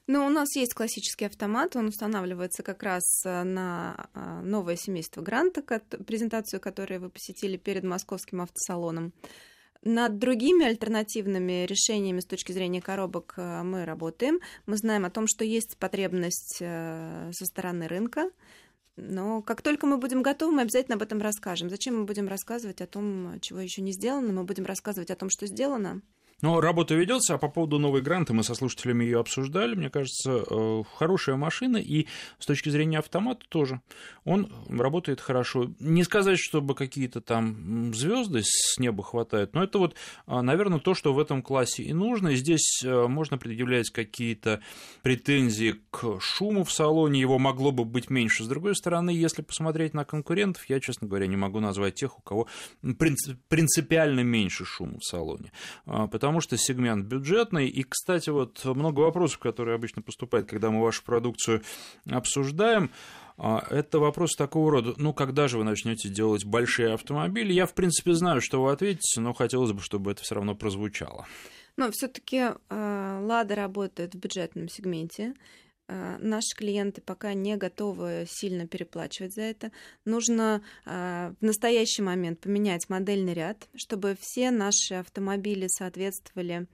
Ну, 0.09 0.25
у 0.25 0.29
нас 0.29 0.55
есть 0.55 0.73
классический 0.73 1.25
автомат, 1.25 1.75
он 1.75 1.87
устанавливается 1.87 2.63
как 2.63 2.81
раз 2.81 3.03
э, 3.25 3.43
на 3.43 4.07
э, 4.13 4.39
новое 4.41 4.77
семейство 4.77 5.21
Гранта, 5.21 5.61
презентацию 5.61 6.61
которой 6.61 6.99
вы 6.99 7.09
посетили 7.09 7.57
перед 7.57 7.83
московским 7.83 8.39
автосалоном. 8.39 9.11
Над 9.83 10.17
другими 10.17 10.65
альтернативными 10.65 11.65
решениями 11.65 12.21
с 12.21 12.25
точки 12.25 12.53
зрения 12.53 12.81
коробок 12.81 13.33
э, 13.35 13.63
мы 13.63 13.83
работаем. 13.83 14.39
Мы 14.65 14.77
знаем 14.77 15.03
о 15.03 15.09
том, 15.09 15.25
что 15.27 15.43
есть 15.43 15.75
потребность 15.77 16.59
со 16.59 17.45
стороны 17.45 17.89
рынка, 17.89 18.31
но 18.95 19.41
как 19.41 19.61
только 19.61 19.87
мы 19.87 19.97
будем 19.97 20.21
готовы, 20.21 20.53
мы 20.53 20.61
обязательно 20.61 20.95
об 20.95 21.03
этом 21.03 21.19
расскажем. 21.19 21.69
Зачем 21.69 21.99
мы 21.99 22.05
будем 22.05 22.29
рассказывать 22.29 22.79
о 22.79 22.87
том, 22.87 23.41
чего 23.41 23.59
еще 23.59 23.81
не 23.81 23.91
сделано? 23.91 24.31
Мы 24.31 24.45
будем 24.45 24.65
рассказывать 24.65 25.11
о 25.11 25.17
том, 25.17 25.29
что 25.29 25.47
сделано. 25.47 26.01
Но 26.41 26.61
работа 26.61 26.93
ведется, 26.93 27.33
а 27.33 27.37
по 27.39 27.47
поводу 27.47 27.79
новой 27.79 28.01
гранты 28.01 28.31
мы 28.33 28.43
со 28.43 28.53
слушателями 28.53 29.03
ее 29.03 29.19
обсуждали. 29.19 29.73
Мне 29.73 29.89
кажется, 29.89 30.43
э, 30.47 30.83
хорошая 30.95 31.35
машина, 31.35 31.77
и 31.77 32.05
с 32.37 32.45
точки 32.45 32.69
зрения 32.69 32.99
автомата 32.99 33.45
тоже. 33.49 33.81
Он 34.23 34.51
работает 34.69 35.19
хорошо. 35.19 35.71
Не 35.79 36.03
сказать, 36.03 36.37
чтобы 36.37 36.75
какие-то 36.75 37.21
там 37.21 37.93
звезды 37.93 38.41
с 38.43 38.77
неба 38.77 39.03
хватает, 39.03 39.55
но 39.55 39.63
это 39.63 39.79
вот, 39.79 39.95
а, 40.27 40.41
наверное, 40.43 40.79
то, 40.79 40.93
что 40.93 41.13
в 41.13 41.19
этом 41.19 41.41
классе 41.41 41.83
и 41.83 41.93
нужно. 41.93 42.35
здесь 42.35 42.83
э, 42.83 43.07
можно 43.07 43.37
предъявлять 43.39 43.89
какие-то 43.89 44.61
претензии 45.01 45.75
к 45.89 46.19
шуму 46.19 46.63
в 46.63 46.71
салоне, 46.71 47.19
его 47.19 47.39
могло 47.39 47.71
бы 47.71 47.83
быть 47.83 48.09
меньше. 48.09 48.43
С 48.43 48.47
другой 48.47 48.75
стороны, 48.75 49.09
если 49.09 49.41
посмотреть 49.41 49.93
на 49.93 50.05
конкурентов, 50.05 50.65
я, 50.69 50.79
честно 50.79 51.07
говоря, 51.07 51.25
не 51.25 51.37
могу 51.37 51.59
назвать 51.59 51.95
тех, 51.95 52.19
у 52.19 52.21
кого 52.21 52.47
принципиально 52.81 54.19
меньше 54.19 54.65
шума 54.65 54.99
в 54.99 55.03
салоне. 55.03 55.51
А, 55.85 56.05
потому 56.07 56.26
потому 56.27 56.41
что 56.41 56.57
сегмент 56.57 57.05
бюджетный. 57.05 57.69
И, 57.69 57.83
кстати, 57.83 58.29
вот 58.29 58.65
много 58.65 58.99
вопросов, 58.99 59.39
которые 59.39 59.75
обычно 59.75 60.01
поступают, 60.01 60.49
когда 60.49 60.69
мы 60.69 60.81
вашу 60.81 61.01
продукцию 61.05 61.61
обсуждаем. 62.05 62.91
А, 63.37 63.65
это 63.69 63.99
вопрос 63.99 64.35
такого 64.35 64.69
рода, 64.71 64.93
ну, 64.97 65.13
когда 65.13 65.47
же 65.47 65.57
вы 65.57 65.63
начнете 65.63 66.09
делать 66.09 66.43
большие 66.43 66.93
автомобили? 66.93 67.53
Я, 67.53 67.65
в 67.65 67.73
принципе, 67.73 68.11
знаю, 68.11 68.41
что 68.41 68.61
вы 68.61 68.73
ответите, 68.73 69.21
но 69.21 69.31
хотелось 69.31 69.71
бы, 69.71 69.79
чтобы 69.79 70.11
это 70.11 70.21
все 70.21 70.35
равно 70.35 70.53
прозвучало. 70.53 71.25
Но 71.77 71.91
все-таки 71.91 72.49
э, 72.69 73.19
Лада 73.21 73.55
работает 73.55 74.13
в 74.13 74.17
бюджетном 74.19 74.67
сегменте. 74.67 75.33
Э, 75.87 76.17
наши 76.19 76.55
клиенты 76.55 77.01
пока 77.01 77.33
не 77.33 77.55
готовы 77.55 78.25
сильно 78.27 78.67
переплачивать 78.67 79.33
за 79.33 79.43
это. 79.43 79.71
Нужно 80.03 80.61
э, 80.85 81.33
в 81.39 81.43
настоящий 81.43 82.01
момент 82.01 82.41
поменять 82.41 82.89
модельный 82.89 83.33
ряд, 83.33 83.67
чтобы 83.75 84.17
все 84.19 84.51
наши 84.51 84.95
автомобили 84.95 85.67
соответствовали 85.67 86.67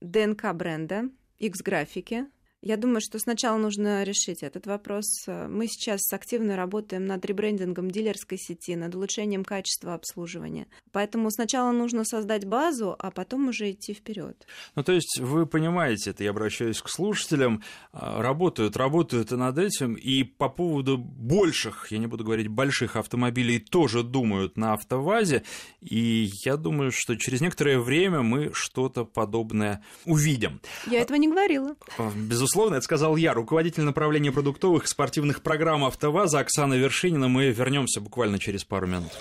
ДНК 0.00 0.52
бренда, 0.52 1.04
X-графике, 1.38 2.26
я 2.62 2.76
думаю, 2.76 3.00
что 3.00 3.18
сначала 3.18 3.56
нужно 3.56 4.02
решить 4.02 4.42
этот 4.42 4.66
вопрос. 4.66 5.24
Мы 5.26 5.66
сейчас 5.66 6.00
активно 6.12 6.56
работаем 6.56 7.06
над 7.06 7.24
ребрендингом 7.24 7.90
дилерской 7.90 8.36
сети, 8.36 8.76
над 8.76 8.94
улучшением 8.94 9.44
качества 9.44 9.94
обслуживания. 9.94 10.66
Поэтому 10.92 11.30
сначала 11.30 11.72
нужно 11.72 12.04
создать 12.04 12.44
базу, 12.44 12.94
а 12.98 13.10
потом 13.10 13.48
уже 13.48 13.70
идти 13.70 13.94
вперед. 13.94 14.46
Ну, 14.74 14.82
то 14.82 14.92
есть 14.92 15.18
вы 15.20 15.46
понимаете 15.46 16.10
это, 16.10 16.22
я 16.22 16.30
обращаюсь 16.30 16.82
к 16.82 16.88
слушателям, 16.90 17.62
а, 17.92 18.20
работают, 18.20 18.76
работают 18.76 19.32
и 19.32 19.36
над 19.36 19.56
этим, 19.56 19.94
и 19.94 20.22
по 20.22 20.50
поводу 20.50 20.98
больших, 20.98 21.90
я 21.90 21.98
не 21.98 22.08
буду 22.08 22.24
говорить 22.24 22.48
больших 22.48 22.96
автомобилей, 22.96 23.58
тоже 23.58 24.02
думают 24.02 24.58
на 24.58 24.74
автовазе, 24.74 25.44
и 25.80 26.30
я 26.44 26.56
думаю, 26.56 26.90
что 26.92 27.16
через 27.16 27.40
некоторое 27.40 27.78
время 27.78 28.20
мы 28.20 28.50
что-то 28.52 29.06
подобное 29.06 29.82
увидим. 30.04 30.60
Я 30.86 31.00
этого 31.00 31.16
не 31.16 31.28
говорила. 31.28 31.74
А, 31.96 32.10
безусловно 32.14 32.49
безусловно, 32.50 32.76
это 32.76 32.84
сказал 32.84 33.14
я, 33.14 33.32
руководитель 33.32 33.84
направления 33.84 34.32
продуктовых 34.32 34.82
и 34.82 34.88
спортивных 34.88 35.40
программ 35.40 35.84
«АвтоВАЗа» 35.84 36.40
Оксана 36.40 36.74
Вершинина. 36.74 37.28
Мы 37.28 37.50
вернемся 37.50 38.00
буквально 38.00 38.40
через 38.40 38.64
пару 38.64 38.88
минут. 38.88 39.12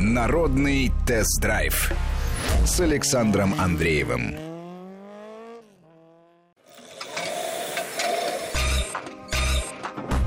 Народный 0.00 0.90
тест-драйв 1.06 1.92
с 2.66 2.80
Александром 2.80 3.54
Андреевым. 3.60 4.34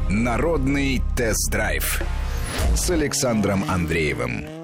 Народный 0.10 1.02
тест-драйв 1.18 2.02
с 2.74 2.90
Александром 2.90 3.66
Андреевым. 3.70 4.57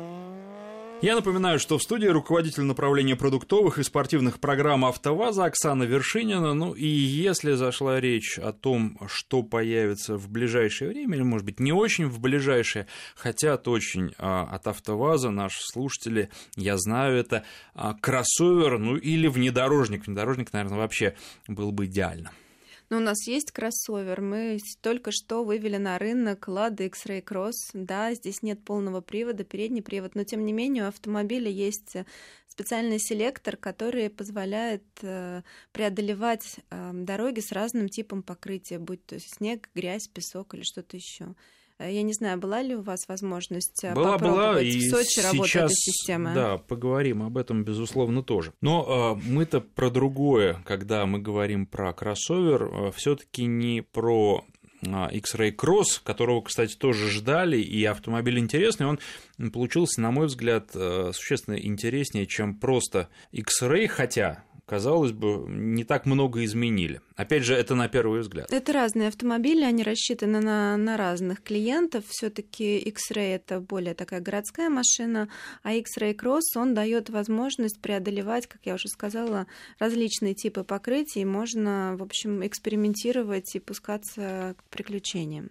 Я 1.03 1.15
напоминаю, 1.15 1.59
что 1.59 1.77
в 1.77 1.83
студии 1.83 2.07
руководитель 2.07 2.63
направления 2.63 3.17
продуктовых 3.17 3.77
и 3.77 3.83
спортивных 3.83 4.39
программ 4.39 4.85
«АвтоВАЗа» 4.85 5.43
Оксана 5.43 5.83
Вершинина. 5.83 6.53
Ну 6.53 6.71
и 6.71 6.87
если 6.87 7.55
зашла 7.55 7.99
речь 7.99 8.39
о 8.39 8.53
том, 8.53 8.97
что 9.07 9.43
появится 9.43 10.15
в 10.15 10.29
ближайшее 10.29 10.91
время, 10.91 11.17
или, 11.17 11.23
может 11.23 11.45
быть, 11.45 11.59
не 11.59 11.73
очень 11.73 12.05
в 12.05 12.21
ближайшее, 12.21 12.87
хотят 13.17 13.67
очень 13.67 14.13
а, 14.17 14.43
от 14.49 14.65
«АвтоВАЗа» 14.65 15.29
наши 15.29 15.59
слушатели, 15.61 16.29
я 16.55 16.77
знаю 16.77 17.17
это, 17.17 17.43
а, 17.73 17.95
кроссовер, 17.95 18.79
ну 18.79 18.95
или 18.95 19.27
внедорожник. 19.27 20.07
Внедорожник, 20.07 20.53
наверное, 20.53 20.77
вообще 20.77 21.17
был 21.49 21.73
бы 21.73 21.87
идеально. 21.87 22.31
Ну, 22.93 22.99
у 22.99 23.01
нас 23.01 23.25
есть 23.25 23.51
кроссовер. 23.51 24.21
Мы 24.21 24.59
только 24.83 25.11
что 25.11 25.43
вывели 25.43 25.77
на 25.77 25.97
рынок 25.97 26.47
Lada 26.47 26.85
X-Ray 26.85 27.23
Cross. 27.23 27.71
Да, 27.73 28.13
здесь 28.13 28.43
нет 28.43 28.63
полного 28.63 29.01
привода, 29.01 29.43
передний 29.43 29.81
привод, 29.81 30.13
но 30.13 30.23
тем 30.25 30.45
не 30.45 30.53
менее 30.53 30.83
у 30.83 30.87
автомобиля 30.89 31.49
есть 31.49 31.95
специальный 32.47 32.99
селектор, 32.99 33.57
который 33.57 34.11
позволяет 34.11 34.83
э, 35.01 35.41
преодолевать 35.71 36.57
э, 36.69 36.91
дороги 36.93 37.39
с 37.39 37.51
разным 37.51 37.89
типом 37.89 38.21
покрытия, 38.21 38.77
будь 38.77 39.03
то 39.07 39.19
снег, 39.19 39.71
грязь, 39.73 40.07
песок 40.07 40.53
или 40.53 40.61
что-то 40.61 40.95
еще. 40.95 41.33
Э, 41.79 41.91
я 41.91 42.03
не 42.03 42.13
знаю, 42.13 42.37
была 42.37 42.61
ли 42.61 42.75
у 42.75 42.81
вас 42.81 43.07
возможность 43.07 43.83
э, 43.83 43.93
была, 43.93 44.13
попробовать 44.13 44.43
была, 44.43 44.61
и 44.61 44.79
в 44.79 44.89
Сочи 44.89 45.19
работать 45.19 45.55
эта 45.55 45.69
система? 45.69 46.33
Да, 46.33 46.57
поговорим 46.57 47.23
об 47.23 47.37
этом, 47.37 47.63
безусловно, 47.63 48.23
тоже. 48.23 48.53
Но 48.61 49.17
э, 49.17 49.21
мы-то 49.27 49.61
про 49.61 49.89
другое, 49.89 50.61
когда 50.65 51.05
мы 51.05 51.19
говорим 51.19 51.65
про 51.65 51.93
кроссовер, 51.93 52.63
э, 52.63 52.91
все 52.95 53.15
таки 53.15 53.45
не 53.45 53.81
про 53.81 54.45
а, 54.91 55.07
X-Ray 55.07 55.55
Cross, 55.55 56.01
которого, 56.03 56.41
кстати, 56.41 56.75
тоже 56.75 57.09
ждали, 57.09 57.57
и 57.57 57.83
автомобиль 57.85 58.39
интересный, 58.39 58.87
он 58.87 58.99
получился, 59.51 60.01
на 60.01 60.11
мой 60.11 60.27
взгляд, 60.27 60.71
э, 60.73 61.11
существенно 61.13 61.55
интереснее, 61.55 62.25
чем 62.25 62.55
просто 62.55 63.09
X-Ray, 63.31 63.87
хотя 63.87 64.43
казалось 64.65 65.11
бы, 65.11 65.45
не 65.47 65.83
так 65.83 66.05
много 66.05 66.43
изменили. 66.45 67.01
Опять 67.15 67.43
же, 67.43 67.53
это 67.53 67.75
на 67.75 67.87
первый 67.89 68.21
взгляд. 68.21 68.51
Это 68.51 68.73
разные 68.73 69.09
автомобили, 69.09 69.63
они 69.63 69.83
рассчитаны 69.83 70.39
на, 70.39 70.77
на 70.77 70.97
разных 70.97 71.43
клиентов. 71.43 72.05
Все-таки 72.07 72.77
X-Ray 72.79 73.35
это 73.35 73.59
более 73.59 73.93
такая 73.93 74.21
городская 74.21 74.69
машина, 74.69 75.29
а 75.63 75.73
X-Ray 75.73 76.15
Cross 76.15 76.55
он 76.55 76.73
дает 76.73 77.09
возможность 77.09 77.79
преодолевать, 77.81 78.47
как 78.47 78.61
я 78.63 78.75
уже 78.75 78.87
сказала, 78.87 79.47
различные 79.79 80.33
типы 80.33 80.63
покрытий. 80.63 81.25
Можно, 81.25 81.95
в 81.97 82.03
общем, 82.03 82.45
экспериментировать 82.45 83.55
и 83.55 83.59
пускаться 83.59 84.55
к 84.57 84.63
приключениям. 84.69 85.49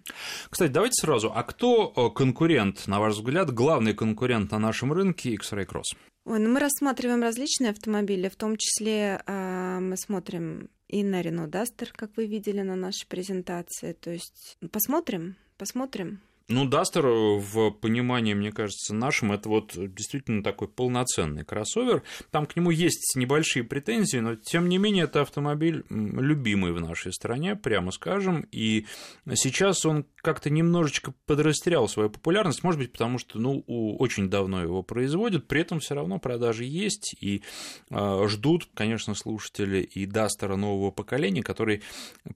Кстати, 0.49 0.71
давайте 0.71 0.95
сразу, 0.99 1.31
а 1.33 1.43
кто 1.43 1.93
э, 1.95 2.09
конкурент, 2.15 2.87
на 2.87 2.99
ваш 2.99 3.15
взгляд, 3.15 3.51
главный 3.51 3.93
конкурент 3.93 4.51
на 4.51 4.59
нашем 4.59 4.91
рынке 4.91 5.31
X-Ray 5.31 5.65
Cross? 5.65 5.95
Ой, 6.25 6.39
ну 6.39 6.49
мы 6.49 6.59
рассматриваем 6.59 7.21
различные 7.21 7.71
автомобили, 7.71 8.29
в 8.29 8.35
том 8.35 8.55
числе 8.57 9.21
э, 9.25 9.79
мы 9.79 9.97
смотрим 9.97 10.69
и 10.87 11.03
на 11.03 11.21
Renault 11.21 11.49
Duster, 11.49 11.89
как 11.91 12.15
вы 12.15 12.27
видели 12.27 12.61
на 12.61 12.75
нашей 12.75 13.07
презентации. 13.07 13.93
То 13.93 14.11
есть 14.11 14.57
посмотрим, 14.71 15.35
посмотрим. 15.57 16.21
Ну, 16.49 16.65
Дастер 16.65 17.05
в 17.07 17.71
понимании, 17.71 18.33
мне 18.33 18.51
кажется, 18.51 18.93
нашим, 18.93 19.31
это 19.31 19.47
вот 19.47 19.71
действительно 19.75 20.43
такой 20.43 20.67
полноценный 20.67 21.45
кроссовер. 21.45 22.03
Там 22.31 22.45
к 22.45 22.57
нему 22.57 22.69
есть 22.69 23.15
небольшие 23.15 23.63
претензии, 23.63 24.17
но 24.17 24.35
тем 24.35 24.67
не 24.67 24.77
менее 24.77 25.05
это 25.05 25.21
автомобиль 25.21 25.85
любимый 25.89 26.73
в 26.73 26.81
нашей 26.81 27.13
стране, 27.13 27.55
прямо 27.55 27.91
скажем. 27.91 28.45
И 28.51 28.87
сейчас 29.35 29.85
он 29.85 30.05
как-то 30.17 30.49
немножечко 30.49 31.13
подрастерял 31.25 31.87
свою 31.87 32.09
популярность, 32.09 32.63
может 32.63 32.79
быть, 32.79 32.91
потому 32.91 33.19
что, 33.19 33.39
ну, 33.39 33.63
очень 33.67 34.29
давно 34.29 34.61
его 34.61 34.83
производят, 34.83 35.47
при 35.47 35.61
этом 35.61 35.79
все 35.79 35.95
равно 35.95 36.19
продажи 36.19 36.65
есть, 36.65 37.15
и 37.21 37.41
э, 37.89 38.27
ждут, 38.27 38.67
конечно, 38.73 39.15
слушатели 39.15 39.81
и 39.81 40.05
Дастера 40.05 40.55
нового 40.57 40.91
поколения, 40.91 41.41
который 41.41 41.83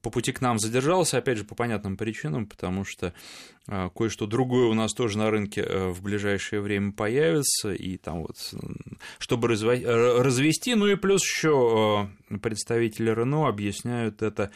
по 0.00 0.10
пути 0.10 0.32
к 0.32 0.40
нам 0.40 0.58
задержался, 0.58 1.18
опять 1.18 1.38
же, 1.38 1.44
по 1.44 1.54
понятным 1.54 1.96
причинам, 1.96 2.46
потому 2.46 2.84
что 2.84 3.12
э, 3.66 3.88
кое-что 3.98 4.26
другое 4.26 4.68
у 4.68 4.74
нас 4.74 4.92
тоже 4.92 5.18
на 5.18 5.28
рынке 5.28 5.60
э, 5.60 5.88
в 5.88 6.02
ближайшее 6.02 6.60
время 6.60 6.92
появится, 6.92 7.72
и 7.72 7.96
там 7.96 8.22
вот, 8.22 8.36
чтобы 9.18 9.48
развести, 9.48 10.76
ну 10.76 10.86
и 10.86 10.94
плюс 10.94 11.20
еще 11.24 12.08
э, 12.30 12.38
представители 12.38 13.10
Рено 13.10 13.48
объясняют 13.48 14.22
это 14.22 14.52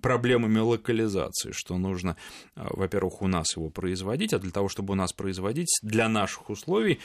проблемами 0.00 0.60
локализации, 0.60 1.50
что 1.50 1.76
нужно, 1.76 2.16
э, 2.54 2.64
во-первых, 2.70 3.20
у 3.20 3.26
нас 3.26 3.56
его 3.56 3.68
производить, 3.68 4.32
а 4.32 4.38
для 4.38 4.52
того, 4.52 4.68
чтобы 4.68 4.92
у 4.92 4.96
нас 4.96 5.12
производить 5.12 5.76
для 5.82 6.08
наших 6.08 6.48
условий, 6.48 7.00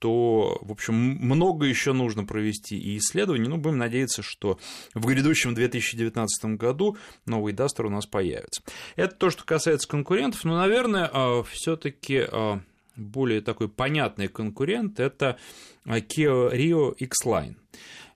то, 0.00 0.58
в 0.62 0.72
общем, 0.72 0.94
много 0.94 1.66
еще 1.66 1.92
нужно 1.92 2.24
провести 2.24 2.76
и 2.76 2.96
исследований, 2.96 3.48
но 3.48 3.58
будем 3.58 3.78
надеяться, 3.78 4.22
что 4.22 4.58
в 4.94 5.06
грядущем 5.06 5.54
2019 5.54 6.56
году 6.56 6.96
новый 7.26 7.52
Дастер 7.52 7.86
у 7.86 7.90
нас 7.90 8.06
появится. 8.06 8.62
Это 8.96 9.14
то, 9.14 9.30
что 9.30 9.44
касается 9.44 9.86
конкурентов, 9.86 10.42
но, 10.44 10.56
наверное, 10.56 11.42
все-таки 11.42 12.24
а, 12.26 12.60
более 12.96 13.42
такой 13.42 13.68
понятный 13.68 14.28
конкурент– 14.28 14.98
это 15.00 15.38
Kia 15.86 16.50
Rio 16.50 16.94
X-Line. 16.96 17.56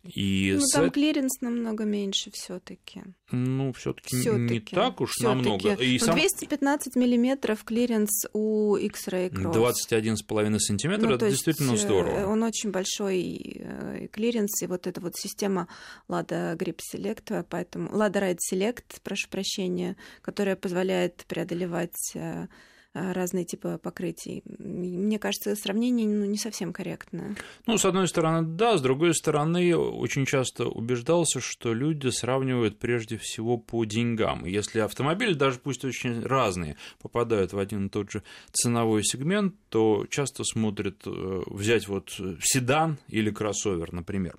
И 0.05 0.57
ну, 0.59 0.67
там 0.73 0.91
клиренс 0.91 1.41
намного 1.41 1.85
меньше 1.85 2.31
все-таки. 2.33 3.03
Ну, 3.31 3.73
все-таки 3.73 4.17
не 4.17 4.61
так 4.61 5.01
уж 5.01 5.13
всё-таки. 5.13 5.49
намного. 5.49 5.83
И 5.83 5.99
ну, 5.99 6.07
сам... 6.07 6.17
215 6.17 6.97
миллиметров 6.97 7.65
клиренс 7.65 8.27
у 8.35 8.77
X-Ray 8.77 9.31
Cross. 9.31 9.79
21,5 9.91 10.59
сантиметра, 10.59 11.09
ну, 11.09 11.15
это 11.15 11.31
действительно 11.31 11.73
э, 11.73 11.77
здорово. 11.79 12.27
Он 12.27 12.43
очень 12.43 12.71
большой 12.71 13.57
э, 13.59 14.09
клиренс, 14.13 14.63
и 14.63 14.67
вот 14.67 14.87
эта 14.87 15.01
вот 15.01 15.17
система 15.17 15.69
Lada 16.09 16.55
Grip 16.57 16.81
Select, 16.93 17.47
поэтому 17.49 17.89
Lada 17.91 18.21
Ride 18.21 18.39
Select, 18.53 19.01
прошу 19.03 19.29
прощения, 19.31 19.97
которая 20.21 20.57
позволяет 20.57 21.25
преодолевать 21.27 22.13
э, 22.15 22.47
разные 22.95 23.45
типы 23.45 23.79
покрытий. 23.83 24.43
Мне 24.59 25.19
кажется, 25.19 25.55
сравнение 25.57 26.07
ну, 26.07 26.25
не 26.25 26.39
совсем 26.39 26.73
корректное. 26.73 27.37
Ну, 27.67 27.77
с 27.77 27.85
одной 27.85 28.09
стороны, 28.09 28.47
да, 28.47 28.79
с 28.79 28.81
другой 28.81 29.15
стороны, 29.15 29.77
очень 29.77 30.27
часто 30.27 30.67
убеждался, 30.67 31.41
что 31.41 31.75
люди 31.75 32.09
сравнивают 32.09 32.79
прежде 32.79 33.19
всего 33.19 33.59
по 33.59 33.85
деньгам. 33.85 34.45
Если 34.45 34.79
автомобили, 34.79 35.35
даже 35.35 35.59
пусть 35.59 35.85
очень 35.85 36.23
разные, 36.23 36.77
попадают 37.03 37.53
в 37.53 37.59
один 37.59 37.87
и 37.87 37.91
тот 37.91 38.11
же 38.13 38.23
ценовой 38.53 39.03
сегмент, 39.03 39.55
то 39.69 40.07
часто 40.09 40.45
смотрят 40.45 41.03
э, 41.07 41.43
взять 41.47 41.89
вот 41.89 42.19
седан 42.41 42.99
или 43.09 43.31
кроссовер, 43.31 43.93
например. 43.93 44.37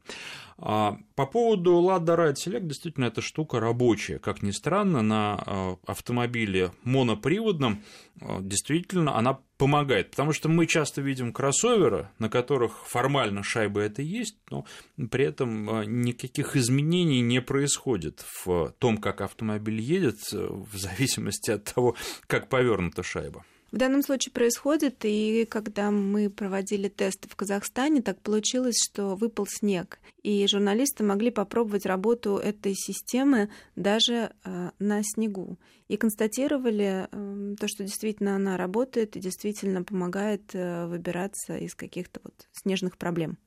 А, 0.57 0.97
по 1.15 1.25
поводу 1.25 1.71
Lada 1.81 2.15
Ride 2.15 2.35
Select, 2.35 2.67
действительно, 2.67 3.05
эта 3.05 3.21
штука 3.21 3.59
рабочая. 3.59 4.19
Как 4.19 4.41
ни 4.41 4.51
странно, 4.51 5.01
на 5.01 5.35
а, 5.37 5.77
автомобиле 5.85 6.71
моноприводном 6.83 7.83
а, 8.21 8.39
действительно 8.41 9.17
она 9.17 9.39
помогает, 9.57 10.11
потому 10.11 10.31
что 10.31 10.47
мы 10.47 10.65
часто 10.65 11.01
видим 11.01 11.33
кроссоверы, 11.33 12.09
на 12.19 12.29
которых 12.29 12.87
формально 12.87 13.43
шайба 13.43 13.81
это 13.81 14.01
есть, 14.01 14.37
но 14.49 14.65
при 15.09 15.25
этом 15.25 16.01
никаких 16.01 16.55
изменений 16.55 17.21
не 17.21 17.41
происходит 17.41 18.25
в 18.45 18.73
том, 18.79 18.97
как 18.97 19.21
автомобиль 19.21 19.81
едет, 19.81 20.19
в 20.31 20.77
зависимости 20.77 21.51
от 21.51 21.65
того, 21.65 21.95
как 22.27 22.49
повернута 22.49 23.03
шайба. 23.03 23.45
В 23.71 23.77
данном 23.77 24.03
случае 24.03 24.31
происходит, 24.31 25.03
и 25.03 25.45
когда 25.49 25.91
мы 25.91 26.29
проводили 26.29 26.87
тесты 26.87 27.27
в 27.27 27.35
Казахстане, 27.35 28.01
так 28.01 28.21
получилось, 28.21 28.77
что 28.81 29.15
выпал 29.15 29.47
снег, 29.47 29.99
и 30.23 30.47
журналисты 30.47 31.03
могли 31.03 31.31
попробовать 31.31 31.85
работу 31.85 32.37
этой 32.37 32.73
системы 32.73 33.49
даже 33.75 34.31
э, 34.43 34.71
на 34.79 35.03
снегу. 35.03 35.57
И 35.87 35.97
констатировали 35.97 37.07
э, 37.11 37.55
то, 37.59 37.67
что 37.67 37.83
действительно 37.83 38.35
она 38.35 38.55
работает 38.55 39.15
и 39.15 39.19
действительно 39.19 39.83
помогает 39.83 40.53
э, 40.53 40.85
выбираться 40.87 41.57
из 41.57 41.75
каких-то 41.75 42.21
вот 42.23 42.47
снежных 42.53 42.97
проблем. 42.97 43.37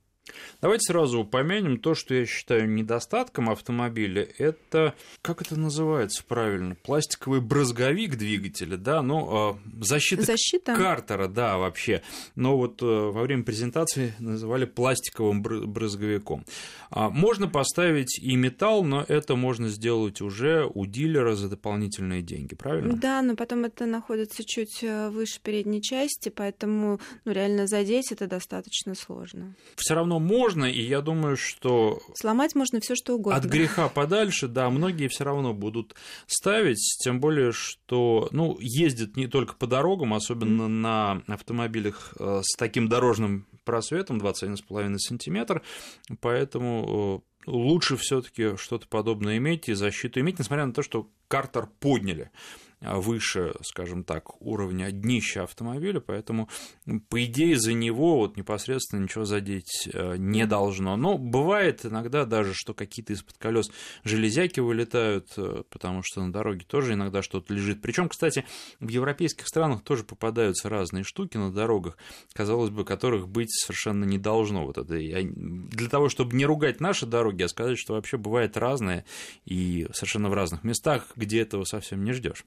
Давайте 0.60 0.92
сразу 0.92 1.20
упомянем 1.20 1.78
то, 1.78 1.94
что 1.94 2.14
я 2.14 2.26
считаю 2.26 2.68
недостатком 2.68 3.50
автомобиля. 3.50 4.28
Это, 4.38 4.94
как 5.22 5.42
это 5.42 5.58
называется 5.58 6.22
правильно, 6.26 6.74
пластиковый 6.74 7.40
брызговик 7.40 8.16
двигателя, 8.16 8.76
да, 8.76 9.02
ну, 9.02 9.58
защита, 9.80 10.22
защита 10.22 10.74
картера, 10.74 11.28
да, 11.28 11.58
вообще. 11.58 12.02
Но 12.34 12.56
вот 12.56 12.82
э, 12.82 12.86
во 12.86 13.22
время 13.22 13.44
презентации 13.44 14.14
называли 14.18 14.64
пластиковым 14.64 15.42
брызговиком. 15.42 16.44
А, 16.90 17.10
можно 17.10 17.48
поставить 17.48 18.18
и 18.18 18.36
металл, 18.36 18.84
но 18.84 19.04
это 19.06 19.36
можно 19.36 19.68
сделать 19.68 20.20
уже 20.20 20.70
у 20.72 20.86
дилера 20.86 21.34
за 21.34 21.48
дополнительные 21.48 22.22
деньги, 22.22 22.54
правильно? 22.54 22.94
Да, 22.96 23.22
но 23.22 23.36
потом 23.36 23.64
это 23.64 23.86
находится 23.86 24.44
чуть 24.44 24.82
э, 24.82 25.10
выше 25.10 25.40
передней 25.42 25.82
части, 25.82 26.28
поэтому 26.28 27.00
ну, 27.24 27.32
реально 27.32 27.66
задеть 27.66 28.12
это 28.12 28.26
достаточно 28.26 28.94
сложно. 28.94 29.54
Все 29.76 29.94
равно 29.94 30.17
можно, 30.18 30.64
и 30.64 30.80
я 30.82 31.00
думаю, 31.00 31.36
что... 31.36 32.00
Сломать 32.14 32.54
можно 32.54 32.80
все 32.80 32.94
что 32.94 33.14
угодно. 33.14 33.38
От 33.38 33.44
греха 33.46 33.88
подальше, 33.88 34.48
да, 34.48 34.70
многие 34.70 35.08
все 35.08 35.24
равно 35.24 35.54
будут 35.54 35.94
ставить, 36.26 36.98
тем 37.02 37.20
более, 37.20 37.52
что, 37.52 38.28
ну, 38.32 38.56
ездят 38.60 39.16
не 39.16 39.26
только 39.26 39.54
по 39.54 39.66
дорогам, 39.66 40.14
особенно 40.14 40.62
mm. 40.62 40.68
на 40.68 41.22
автомобилях 41.26 42.14
э, 42.18 42.40
с 42.42 42.56
таким 42.56 42.88
дорожным 42.88 43.46
просветом 43.64 44.18
21,5 44.18 44.98
сантиметр, 44.98 45.62
поэтому 46.20 47.22
э, 47.46 47.50
лучше 47.50 47.96
все-таки 47.96 48.56
что-то 48.56 48.86
подобное 48.88 49.36
иметь 49.38 49.68
и 49.68 49.74
защиту 49.74 50.20
иметь, 50.20 50.38
несмотря 50.38 50.66
на 50.66 50.72
то, 50.72 50.82
что 50.82 51.08
картер 51.28 51.68
подняли. 51.80 52.30
А, 52.80 53.00
выше, 53.00 53.54
скажем 53.62 54.04
так, 54.04 54.40
уровня 54.40 54.92
днища 54.92 55.42
автомобиля, 55.42 55.98
поэтому, 55.98 56.48
по 57.08 57.24
идее, 57.24 57.58
за 57.58 57.72
него 57.72 58.18
вот 58.18 58.36
непосредственно 58.36 59.02
ничего 59.02 59.24
задеть 59.24 59.88
э, 59.92 60.14
не 60.16 60.46
должно. 60.46 60.96
Но 60.96 61.18
бывает 61.18 61.84
иногда 61.84 62.24
даже, 62.24 62.52
что 62.54 62.74
какие-то 62.74 63.14
из-под 63.14 63.36
колес 63.38 63.72
железяки 64.04 64.60
вылетают, 64.60 65.32
э, 65.36 65.64
потому 65.70 66.02
что 66.04 66.24
на 66.24 66.32
дороге 66.32 66.64
тоже 66.64 66.92
иногда 66.92 67.20
что-то 67.20 67.52
лежит. 67.52 67.82
Причем, 67.82 68.08
кстати, 68.08 68.44
в 68.78 68.88
европейских 68.88 69.48
странах 69.48 69.82
тоже 69.82 70.04
попадаются 70.04 70.68
разные 70.68 71.02
штуки 71.02 71.36
на 71.36 71.52
дорогах, 71.52 71.98
казалось 72.32 72.70
бы, 72.70 72.84
которых 72.84 73.28
быть 73.28 73.50
совершенно 73.50 74.04
не 74.04 74.18
должно. 74.18 74.64
Вот 74.64 74.78
это. 74.78 74.94
Для 74.94 75.88
того, 75.88 76.08
чтобы 76.08 76.36
не 76.36 76.46
ругать 76.46 76.80
наши 76.80 77.06
дороги, 77.06 77.42
а 77.42 77.48
сказать, 77.48 77.76
что 77.76 77.94
вообще 77.94 78.18
бывает 78.18 78.56
разное 78.56 79.04
и 79.46 79.88
совершенно 79.92 80.30
в 80.30 80.34
разных 80.34 80.62
местах, 80.62 81.08
где 81.16 81.40
этого 81.40 81.64
совсем 81.64 82.04
не 82.04 82.12
ждешь. 82.12 82.44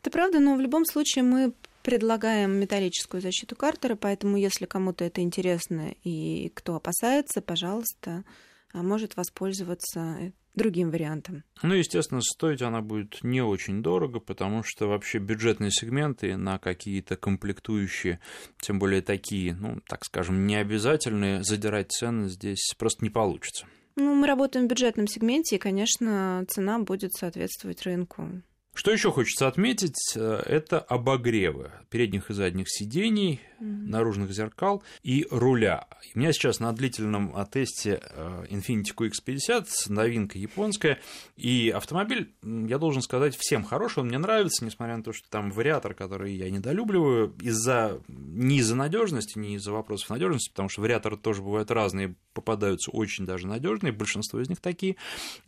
Это 0.00 0.10
правда, 0.10 0.40
но 0.40 0.56
в 0.56 0.60
любом 0.60 0.84
случае 0.84 1.24
мы 1.24 1.52
предлагаем 1.82 2.52
металлическую 2.52 3.20
защиту 3.20 3.56
картера, 3.56 3.96
поэтому 3.96 4.36
если 4.36 4.66
кому-то 4.66 5.04
это 5.04 5.20
интересно 5.20 5.94
и 6.04 6.50
кто 6.54 6.76
опасается, 6.76 7.42
пожалуйста, 7.42 8.24
а 8.72 8.82
может 8.82 9.16
воспользоваться 9.16 10.32
другим 10.54 10.90
вариантом. 10.90 11.44
Ну, 11.62 11.74
естественно, 11.74 12.20
стоить 12.20 12.62
она 12.62 12.82
будет 12.82 13.22
не 13.22 13.40
очень 13.40 13.82
дорого, 13.82 14.20
потому 14.20 14.62
что 14.62 14.86
вообще 14.86 15.18
бюджетные 15.18 15.70
сегменты 15.70 16.36
на 16.36 16.58
какие-то 16.58 17.16
комплектующие, 17.16 18.20
тем 18.60 18.78
более 18.78 19.02
такие, 19.02 19.54
ну, 19.54 19.80
так 19.88 20.04
скажем, 20.04 20.46
необязательные, 20.46 21.42
задирать 21.42 21.90
цены 21.90 22.28
здесь 22.28 22.74
просто 22.78 23.04
не 23.04 23.10
получится. 23.10 23.66
Ну, 23.96 24.14
мы 24.14 24.26
работаем 24.26 24.66
в 24.66 24.68
бюджетном 24.68 25.06
сегменте, 25.06 25.56
и, 25.56 25.58
конечно, 25.58 26.44
цена 26.48 26.78
будет 26.78 27.12
соответствовать 27.12 27.82
рынку. 27.82 28.42
Что 28.74 28.90
еще 28.90 29.12
хочется 29.12 29.48
отметить, 29.48 30.14
э, 30.16 30.42
это 30.46 30.80
обогревы 30.80 31.72
передних 31.90 32.30
и 32.30 32.34
задних 32.34 32.70
сидений, 32.70 33.40
mm-hmm. 33.60 33.88
наружных 33.88 34.32
зеркал 34.32 34.82
и 35.02 35.26
руля. 35.30 35.86
У 36.14 36.18
меня 36.18 36.32
сейчас 36.32 36.58
на 36.58 36.72
длительном 36.72 37.34
тесте 37.50 38.00
э, 38.02 38.46
Infiniti 38.48 38.94
QX50, 38.96 39.66
новинка 39.88 40.38
японская, 40.38 40.98
и 41.36 41.68
автомобиль, 41.68 42.32
я 42.42 42.78
должен 42.78 43.02
сказать, 43.02 43.36
всем 43.36 43.62
хороший, 43.62 44.00
он 44.00 44.08
мне 44.08 44.16
нравится, 44.16 44.64
несмотря 44.64 44.96
на 44.96 45.02
то, 45.02 45.12
что 45.12 45.28
там 45.28 45.50
вариатор, 45.50 45.92
который 45.92 46.34
я 46.34 46.48
недолюбливаю, 46.48 47.34
из-за 47.42 48.00
не 48.08 48.58
из-за 48.58 48.74
надежности, 48.74 49.38
не 49.38 49.56
из-за 49.56 49.72
вопросов 49.72 50.08
надежности, 50.08 50.48
потому 50.48 50.70
что 50.70 50.80
вариаторы 50.80 51.18
тоже 51.18 51.42
бывают 51.42 51.70
разные, 51.70 52.14
попадаются 52.32 52.90
очень 52.90 53.26
даже 53.26 53.46
надежные, 53.46 53.92
большинство 53.92 54.40
из 54.40 54.48
них 54.48 54.60
такие, 54.60 54.96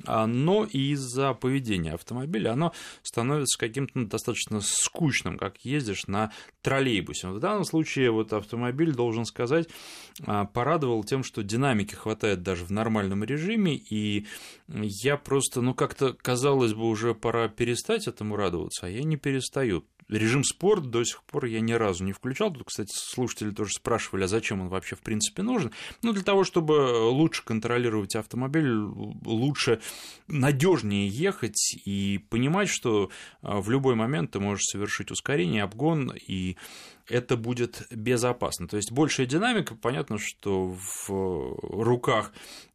а, 0.05 0.27
но 0.27 0.65
и 0.65 0.93
из-за 0.93 1.33
поведения 1.33 1.95
автомобиля 1.95 2.53
оно 2.53 2.75
становится 3.15 3.59
каким-то 3.59 3.93
ну, 3.95 4.07
достаточно 4.07 4.61
скучным, 4.61 5.39
как 5.39 5.65
ездишь 5.65 6.09
на 6.09 6.33
троллейбусе. 6.63 7.29
В 7.29 7.39
данном 7.39 7.65
случае 7.65 8.11
вот 8.11 8.33
автомобиль, 8.33 8.93
должен 8.93 9.25
сказать, 9.25 9.69
а, 10.27 10.47
порадовал 10.47 11.05
тем, 11.05 11.23
что 11.23 11.45
динамики 11.45 11.95
хватает 11.95 12.43
даже 12.43 12.65
в 12.65 12.71
нормальном 12.71 13.23
режиме, 13.23 13.77
и 13.77 14.27
я 14.67 15.17
просто, 15.17 15.61
ну 15.61 15.75
как-то 15.75 16.13
казалось 16.13 16.75
бы, 16.75 16.89
уже 16.89 17.15
пора 17.15 17.49
перестать 17.49 18.09
этому 18.09 18.35
радоваться, 18.35 18.87
а 18.87 18.89
я 18.89 19.05
не 19.05 19.17
перестаю 19.17 19.85
режим 20.09 20.45
спорт 20.45 20.91
до 20.91 21.05
сих 21.05 21.23
пор 21.25 21.47
я 21.47 21.61
ни 21.61 21.73
разу 21.73 22.05
не 22.05 22.13
включал. 22.13 22.53
Тут, 22.53 22.65
кстати, 22.65 22.93
слушатели 22.93 23.51
тоже 23.51 23.73
спрашивали, 23.73 24.25
а 24.25 24.29
зачем 24.29 24.61
он 24.61 24.69
вообще 24.69 24.97
в 24.97 25.01
принципе 25.01 25.43
нужен. 25.43 25.73
Ну, 26.03 26.13
для 26.13 26.23
того, 26.23 26.45
чтобы 26.45 26.73
лучше 27.11 27.45
контролировать 27.45 28.17
автомобиль, 28.17 28.71
лучше, 29.25 29.81
надежнее 30.27 31.09
ехать 31.09 31.77
и 31.85 32.19
понимать, 32.31 32.69
что 32.69 33.11
а, 33.43 33.61
в 33.61 33.71
любой 33.71 33.95
момент 33.95 34.33
ты 34.33 34.41
можешь 34.41 34.67
совершить 34.67 35.11
ускорение, 35.11 35.63
обгон, 35.63 36.13
и 36.27 36.57
это 37.09 37.37
будет 37.37 37.87
безопасно. 37.91 38.69
То 38.69 38.77
есть 38.77 38.93
большая 38.93 39.27
динамика, 39.27 39.75
понятно, 39.75 40.19
что 40.19 40.77
в 41.07 41.59
руках 41.61 42.33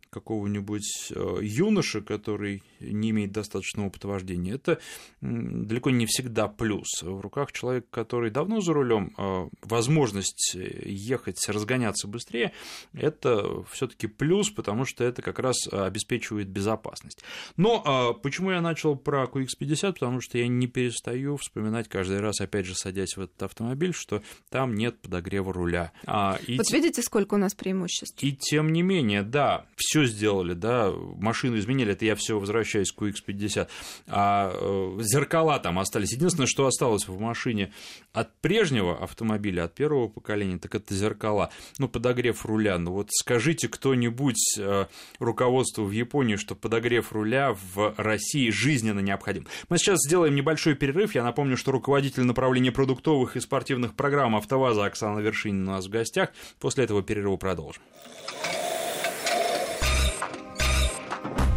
какого-нибудь 0.09 1.11
э, 1.11 1.37
юноши, 1.41 2.01
который 2.01 2.63
не 2.79 3.11
имеет 3.11 3.31
достаточного 3.31 3.87
опыта 3.87 4.07
вождения, 4.07 4.55
это 4.55 4.79
далеко 5.21 5.89
не 5.89 6.05
всегда 6.05 6.47
плюс. 6.47 7.01
В 7.01 7.19
руках 7.19 7.51
человека, 7.51 7.87
который 7.91 8.31
давно 8.31 8.61
за 8.61 8.73
рулем, 8.73 9.13
э, 9.17 9.47
возможность 9.61 10.55
ехать, 10.55 11.37
разгоняться 11.47 12.07
быстрее, 12.07 12.53
это 12.93 13.63
все-таки 13.71 14.07
плюс, 14.07 14.49
потому 14.49 14.85
что 14.85 15.03
это 15.03 15.21
как 15.21 15.39
раз 15.39 15.67
обеспечивает 15.71 16.47
безопасность. 16.47 17.23
Но 17.57 18.15
э, 18.17 18.21
почему 18.21 18.51
я 18.51 18.61
начал 18.61 18.95
про 18.95 19.25
QX50? 19.25 19.93
Потому 19.93 20.21
что 20.21 20.37
я 20.37 20.47
не 20.47 20.67
перестаю 20.67 21.37
вспоминать 21.37 21.87
каждый 21.87 22.19
раз, 22.19 22.41
опять 22.41 22.65
же, 22.65 22.75
садясь 22.75 23.15
в 23.15 23.21
этот 23.21 23.43
автомобиль, 23.43 23.93
что 23.93 24.23
там 24.49 24.73
нет 24.73 24.99
подогрева 24.99 25.53
руля. 25.53 25.91
А, 26.05 26.39
и 26.47 26.57
вот 26.57 26.71
видите, 26.71 27.01
сколько 27.01 27.35
у 27.35 27.37
нас 27.37 27.53
преимуществ. 27.53 28.23
И 28.23 28.33
тем 28.35 28.73
не 28.73 28.81
менее, 28.81 29.23
да, 29.23 29.65
все 29.75 29.99
все 29.99 30.05
сделали, 30.05 30.53
да, 30.53 30.91
машину 30.91 31.57
изменили, 31.57 31.91
это 31.91 32.05
я 32.05 32.15
все 32.15 32.39
возвращаюсь 32.39 32.68
к 32.73 33.01
QX50, 33.01 33.67
а 34.07 34.51
э, 34.53 34.97
зеркала 35.01 35.59
там 35.59 35.79
остались. 35.79 36.13
Единственное, 36.13 36.47
что 36.47 36.67
осталось 36.67 37.07
в 37.07 37.19
машине 37.19 37.73
от 38.13 38.33
прежнего 38.41 38.97
автомобиля, 38.97 39.65
от 39.65 39.75
первого 39.75 40.07
поколения, 40.07 40.57
так 40.57 40.75
это 40.75 40.93
зеркала, 40.93 41.51
ну, 41.77 41.87
подогрев 41.87 42.45
руля. 42.45 42.77
Ну, 42.77 42.91
вот 42.91 43.09
скажите 43.11 43.67
кто-нибудь 43.67 44.57
э, 44.57 44.85
руководству 45.19 45.85
в 45.85 45.91
Японии, 45.91 46.35
что 46.35 46.55
подогрев 46.55 47.11
руля 47.11 47.55
в 47.73 47.93
России 47.97 48.49
жизненно 48.49 48.99
необходим. 48.99 49.47
Мы 49.69 49.77
сейчас 49.77 49.99
сделаем 50.05 50.35
небольшой 50.35 50.75
перерыв. 50.75 51.15
Я 51.15 51.23
напомню, 51.23 51.57
что 51.57 51.71
руководитель 51.71 52.23
направления 52.23 52.71
продуктовых 52.71 53.35
и 53.35 53.39
спортивных 53.39 53.95
программ 53.95 54.35
«АвтоВАЗа» 54.35 54.85
Оксана 54.85 55.19
Вершинина 55.19 55.71
у 55.71 55.75
нас 55.75 55.85
в 55.85 55.89
гостях. 55.89 56.31
После 56.59 56.83
этого 56.83 57.03
перерыва 57.03 57.37
продолжим. 57.37 57.81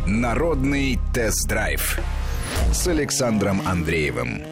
Народный 0.06 0.98
тест-драйв 1.14 2.00
с 2.72 2.88
Александром 2.88 3.62
Андреевым. 3.64 4.42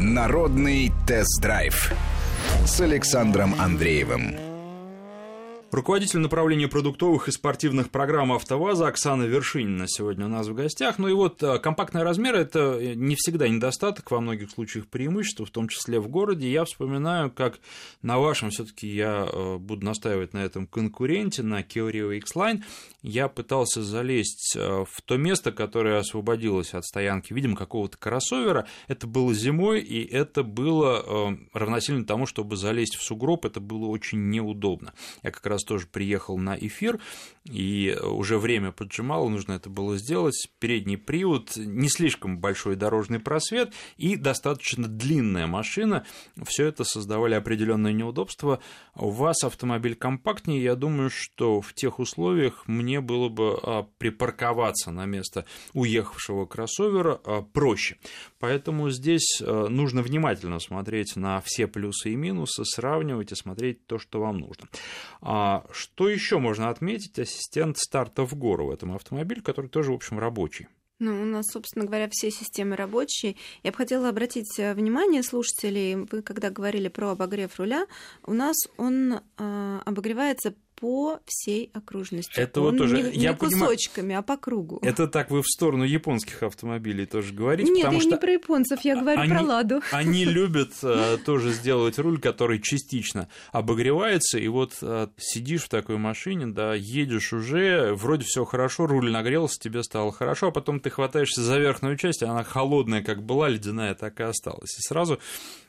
Народный 0.00 0.90
тест-драйв 1.06 1.92
с 2.64 2.80
Александром 2.80 3.54
Андреевым. 3.60 4.53
Руководитель 5.74 6.20
направления 6.20 6.68
продуктовых 6.68 7.26
и 7.26 7.32
спортивных 7.32 7.90
программ 7.90 8.30
«АвтоВАЗа» 8.30 8.86
Оксана 8.86 9.24
Вершинина 9.24 9.86
сегодня 9.88 10.26
у 10.26 10.28
нас 10.28 10.46
в 10.46 10.54
гостях. 10.54 11.00
Ну 11.00 11.08
и 11.08 11.12
вот 11.12 11.42
э, 11.42 11.58
компактные 11.58 12.04
размеры– 12.04 12.38
это 12.42 12.78
не 12.94 13.16
всегда 13.16 13.48
недостаток, 13.48 14.08
во 14.12 14.20
многих 14.20 14.52
случаях 14.52 14.86
преимущество, 14.86 15.44
в 15.44 15.50
том 15.50 15.66
числе 15.66 15.98
в 15.98 16.06
городе. 16.06 16.48
Я 16.48 16.64
вспоминаю, 16.64 17.28
как 17.28 17.58
на 18.02 18.20
вашем 18.20 18.50
все 18.50 18.64
таки 18.64 18.86
я 18.86 19.28
э, 19.28 19.56
буду 19.56 19.84
настаивать 19.84 20.32
на 20.32 20.44
этом 20.44 20.68
конкуренте, 20.68 21.42
на 21.42 21.62
Kia 21.62 21.90
Rio 21.90 22.16
X-Line, 22.18 22.62
я 23.02 23.26
пытался 23.26 23.82
залезть 23.82 24.54
э, 24.54 24.84
в 24.88 25.02
то 25.02 25.16
место, 25.16 25.50
которое 25.50 25.98
освободилось 25.98 26.72
от 26.74 26.84
стоянки, 26.84 27.32
видимо, 27.32 27.56
какого-то 27.56 27.98
кроссовера. 27.98 28.68
Это 28.86 29.08
было 29.08 29.34
зимой, 29.34 29.80
и 29.80 30.04
это 30.04 30.44
было 30.44 31.34
равносильно 31.52 32.04
тому, 32.04 32.26
чтобы 32.26 32.56
залезть 32.56 32.94
в 32.94 33.02
сугроб, 33.02 33.44
это 33.44 33.58
было 33.58 33.86
очень 33.86 34.30
неудобно. 34.30 34.94
Я 35.24 35.32
как 35.32 35.44
раз 35.46 35.63
тоже 35.64 35.86
приехал 35.86 36.38
на 36.38 36.56
эфир, 36.56 37.00
и 37.44 37.94
уже 38.02 38.38
время 38.38 38.72
поджимало, 38.72 39.28
нужно 39.28 39.52
это 39.52 39.68
было 39.68 39.98
сделать. 39.98 40.48
Передний 40.58 40.96
привод, 40.96 41.56
не 41.56 41.88
слишком 41.90 42.38
большой 42.38 42.74
дорожный 42.74 43.18
просвет 43.18 43.74
и 43.98 44.16
достаточно 44.16 44.88
длинная 44.88 45.46
машина. 45.46 46.06
Все 46.44 46.66
это 46.66 46.84
создавали 46.84 47.34
определенные 47.34 47.92
неудобства. 47.92 48.60
У 48.94 49.10
вас 49.10 49.44
автомобиль 49.44 49.94
компактнее, 49.94 50.62
я 50.62 50.74
думаю, 50.74 51.10
что 51.10 51.60
в 51.60 51.74
тех 51.74 51.98
условиях 51.98 52.66
мне 52.66 53.02
было 53.02 53.28
бы 53.28 53.58
а, 53.62 53.86
припарковаться 53.98 54.90
на 54.90 55.04
место 55.04 55.44
уехавшего 55.74 56.46
кроссовера 56.46 57.20
а, 57.24 57.42
проще. 57.42 57.98
Поэтому 58.38 58.88
здесь 58.88 59.42
а, 59.42 59.68
нужно 59.68 60.00
внимательно 60.00 60.60
смотреть 60.60 61.16
на 61.16 61.42
все 61.42 61.66
плюсы 61.66 62.12
и 62.12 62.16
минусы, 62.16 62.64
сравнивать 62.64 63.32
и 63.32 63.36
смотреть 63.36 63.86
то, 63.86 63.98
что 63.98 64.20
вам 64.20 64.38
нужно. 64.38 64.66
Что 65.70 66.08
еще 66.08 66.38
можно 66.38 66.68
отметить? 66.68 67.18
Ассистент 67.18 67.78
старта 67.78 68.24
в 68.24 68.34
гору 68.34 68.66
в 68.66 68.70
этом 68.70 68.94
автомобиле, 68.94 69.42
который 69.42 69.68
тоже, 69.68 69.92
в 69.92 69.94
общем, 69.94 70.18
рабочий. 70.18 70.68
Ну, 71.00 71.22
у 71.22 71.24
нас, 71.24 71.46
собственно 71.52 71.84
говоря, 71.84 72.08
все 72.10 72.30
системы 72.30 72.76
рабочие. 72.76 73.36
Я 73.64 73.72
бы 73.72 73.76
хотела 73.76 74.08
обратить 74.08 74.58
э, 74.58 74.74
внимание 74.74 75.24
слушателей, 75.24 75.96
вы 75.96 76.22
когда 76.22 76.50
говорили 76.50 76.88
про 76.88 77.10
обогрев 77.10 77.58
руля, 77.58 77.86
у 78.22 78.32
нас 78.32 78.56
он 78.76 79.14
э, 79.14 79.80
обогревается 79.84 80.54
по 80.84 81.18
всей 81.24 81.70
окружности. 81.72 82.38
Это 82.38 82.60
Он 82.60 82.72
вот 82.72 82.76
тоже. 82.76 83.00
Не, 83.00 83.18
я 83.18 83.30
не 83.30 83.36
кусочками, 83.38 84.04
понимаю, 84.04 84.18
а 84.18 84.22
по 84.22 84.36
кругу. 84.36 84.80
Это 84.82 85.08
так 85.08 85.30
вы 85.30 85.40
в 85.40 85.46
сторону 85.46 85.84
японских 85.84 86.42
автомобилей 86.42 87.06
тоже 87.06 87.32
говорите. 87.32 87.72
Нет, 87.72 87.84
потому 87.84 87.96
я 87.96 88.00
что 88.02 88.10
не 88.10 88.16
про 88.18 88.32
японцев, 88.32 88.80
я 88.82 89.00
говорю 89.00 89.18
они, 89.22 89.30
про 89.30 89.40
ладу. 89.40 89.80
Они 89.92 90.24
любят 90.26 90.72
э, 90.82 91.16
тоже 91.24 91.52
сделать 91.52 91.98
руль, 91.98 92.20
который 92.20 92.60
частично 92.60 93.30
обогревается, 93.50 94.38
и 94.38 94.46
вот 94.48 94.74
э, 94.82 95.08
сидишь 95.16 95.62
в 95.62 95.68
такой 95.70 95.96
машине, 95.96 96.48
да, 96.48 96.74
едешь 96.74 97.32
уже, 97.32 97.94
вроде 97.94 98.24
все 98.26 98.44
хорошо, 98.44 98.86
руль 98.86 99.10
нагрелся, 99.10 99.58
тебе 99.58 99.82
стало 99.84 100.12
хорошо, 100.12 100.48
а 100.48 100.50
потом 100.50 100.80
ты 100.80 100.90
хватаешься 100.90 101.40
за 101.40 101.58
верхнюю 101.58 101.96
часть, 101.96 102.22
а 102.22 102.30
она 102.30 102.44
холодная, 102.44 103.02
как 103.02 103.22
была, 103.22 103.48
ледяная, 103.48 103.94
так 103.94 104.20
и 104.20 104.24
осталась. 104.24 104.78
И 104.78 104.82
сразу, 104.82 105.18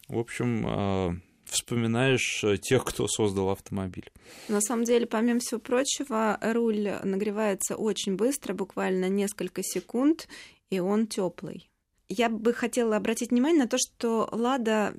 в 0.10 0.20
общем, 0.20 0.66
э, 0.68 1.20
вспоминаешь 1.56 2.44
э, 2.44 2.58
тех, 2.58 2.86
кто 2.86 3.08
создал 3.08 3.50
автомобиль. 3.50 4.12
На 4.48 4.62
самом 4.62 4.84
деле, 4.84 5.06
помимо 5.06 5.40
всего 5.40 5.60
прочего, 5.60 6.38
руль 6.42 6.92
нагревается 7.04 7.76
очень 7.76 8.16
быстро, 8.16 8.54
буквально 8.54 9.10
несколько 9.10 9.64
секунд, 9.64 10.28
и 10.70 10.80
он 10.80 11.08
теплый. 11.08 11.70
Я 12.08 12.30
бы 12.30 12.54
хотела 12.54 12.98
обратить 12.98 13.32
внимание 13.32 13.64
на 13.64 13.68
то, 13.68 13.78
что 13.80 14.30
Лада 14.32 14.94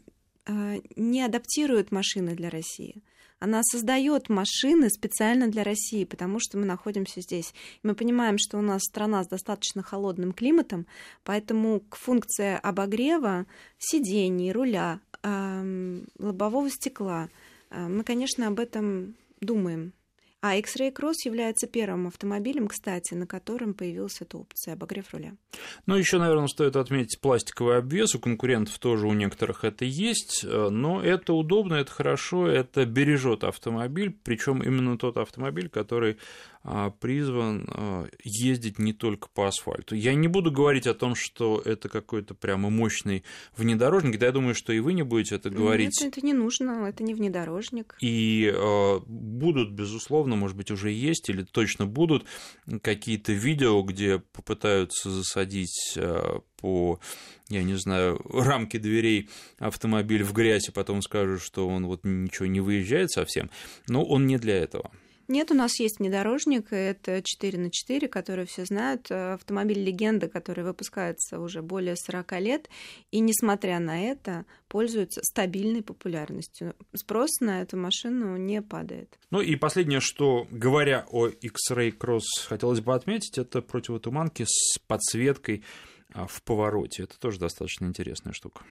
э, 0.46 0.80
не 0.96 1.22
адаптирует 1.22 1.92
машины 1.92 2.34
для 2.34 2.50
России. 2.50 3.02
Она 3.38 3.60
создает 3.62 4.30
машины 4.30 4.88
специально 4.88 5.46
для 5.48 5.62
России, 5.62 6.04
потому 6.04 6.38
что 6.40 6.56
мы 6.56 6.64
находимся 6.64 7.20
здесь. 7.20 7.52
Мы 7.82 7.94
понимаем, 7.94 8.38
что 8.38 8.56
у 8.56 8.62
нас 8.62 8.82
страна 8.82 9.22
с 9.24 9.28
достаточно 9.28 9.82
холодным 9.82 10.32
климатом, 10.32 10.86
поэтому 11.22 11.80
к 11.80 11.96
функции 11.96 12.58
обогрева 12.62 13.46
сидений, 13.78 14.52
руля, 14.52 15.00
лобового 16.18 16.70
стекла. 16.70 17.28
А, 17.70 17.88
мы, 17.88 18.04
конечно, 18.04 18.46
об 18.46 18.60
этом 18.60 19.14
думаем. 19.40 19.92
А 20.42 20.54
X-Ray 20.56 20.92
Cross 20.92 21.14
является 21.24 21.66
первым 21.66 22.06
автомобилем, 22.06 22.68
кстати, 22.68 23.14
на 23.14 23.26
котором 23.26 23.74
появилась 23.74 24.20
эта 24.20 24.36
опция 24.36 24.74
обогрев 24.74 25.12
руля. 25.12 25.32
Ну, 25.86 25.96
еще, 25.96 26.18
наверное, 26.18 26.46
стоит 26.46 26.76
отметить 26.76 27.20
пластиковый 27.20 27.78
обвес. 27.78 28.14
У 28.14 28.20
конкурентов 28.20 28.78
тоже 28.78 29.08
у 29.08 29.12
некоторых 29.12 29.64
это 29.64 29.84
есть, 29.84 30.44
э, 30.44 30.68
но 30.68 31.02
это 31.02 31.32
удобно, 31.32 31.74
это 31.74 31.90
хорошо, 31.90 32.46
это 32.46 32.84
бережет 32.84 33.44
автомобиль, 33.44 34.16
причем 34.22 34.62
именно 34.62 34.98
тот 34.98 35.16
автомобиль, 35.16 35.68
который 35.68 36.18
призван 37.00 37.68
а, 37.68 38.06
ездить 38.24 38.78
не 38.78 38.92
только 38.92 39.28
по 39.28 39.46
асфальту. 39.46 39.94
Я 39.94 40.14
не 40.14 40.26
буду 40.26 40.50
говорить 40.50 40.86
о 40.86 40.94
том, 40.94 41.14
что 41.14 41.62
это 41.64 41.88
какой-то 41.88 42.34
прямо 42.34 42.70
мощный 42.70 43.22
внедорожник, 43.56 44.18
да 44.18 44.26
я 44.26 44.32
думаю, 44.32 44.54
что 44.54 44.72
и 44.72 44.80
вы 44.80 44.92
не 44.92 45.02
будете 45.02 45.36
это 45.36 45.48
говорить. 45.48 46.00
Нет, 46.00 46.12
это 46.12 46.26
не 46.26 46.32
нужно, 46.32 46.88
это 46.88 47.04
не 47.04 47.14
внедорожник. 47.14 47.96
И 48.00 48.52
э, 48.52 49.00
будут, 49.06 49.70
безусловно, 49.70 50.34
может 50.34 50.56
быть, 50.56 50.70
уже 50.72 50.90
есть 50.90 51.28
или 51.28 51.44
точно 51.44 51.86
будут 51.86 52.26
какие-то 52.82 53.32
видео, 53.32 53.82
где 53.82 54.18
попытаются 54.18 55.10
засадить 55.10 55.96
по, 56.60 56.98
я 57.48 57.62
не 57.62 57.74
знаю, 57.74 58.20
рамки 58.32 58.78
дверей 58.78 59.28
автомобиль 59.58 60.24
в 60.24 60.32
грязь, 60.32 60.68
и 60.68 60.72
потом 60.72 61.02
скажут, 61.02 61.42
что 61.42 61.68
он 61.68 61.86
вот 61.86 62.00
ничего 62.04 62.46
не 62.46 62.60
выезжает 62.60 63.10
совсем. 63.10 63.50
Но 63.88 64.04
он 64.04 64.26
не 64.26 64.38
для 64.38 64.56
этого. 64.56 64.90
Нет, 65.28 65.50
у 65.50 65.54
нас 65.54 65.78
есть 65.80 65.98
внедорожник, 65.98 66.72
это 66.72 67.22
4 67.22 67.58
на 67.58 67.70
4, 67.70 68.08
который 68.08 68.46
все 68.46 68.64
знают, 68.64 69.10
э, 69.10 69.34
автомобиль 69.34 69.82
легенда, 69.82 70.28
который 70.28 70.64
выпускается 70.64 71.40
уже 71.40 71.62
более 71.62 71.96
40 71.96 72.40
лет, 72.40 72.68
и 73.10 73.20
несмотря 73.20 73.80
на 73.80 74.00
это, 74.02 74.44
пользуется 74.68 75.20
стабильной 75.22 75.82
популярностью. 75.82 76.74
Спрос 76.94 77.40
на 77.40 77.62
эту 77.62 77.76
машину 77.76 78.36
не 78.36 78.62
падает. 78.62 79.18
Ну 79.30 79.40
и 79.40 79.56
последнее, 79.56 80.00
что 80.00 80.46
говоря 80.50 81.06
о 81.10 81.28
X-Ray 81.28 81.96
Cross, 81.96 82.46
хотелось 82.46 82.80
бы 82.80 82.94
отметить, 82.94 83.38
это 83.38 83.62
противотуманки 83.62 84.44
с 84.46 84.78
подсветкой 84.86 85.64
в 86.14 86.42
повороте. 86.42 87.02
Это 87.02 87.18
тоже 87.18 87.38
достаточно 87.38 87.86
интересная 87.86 88.32
штука. 88.32 88.62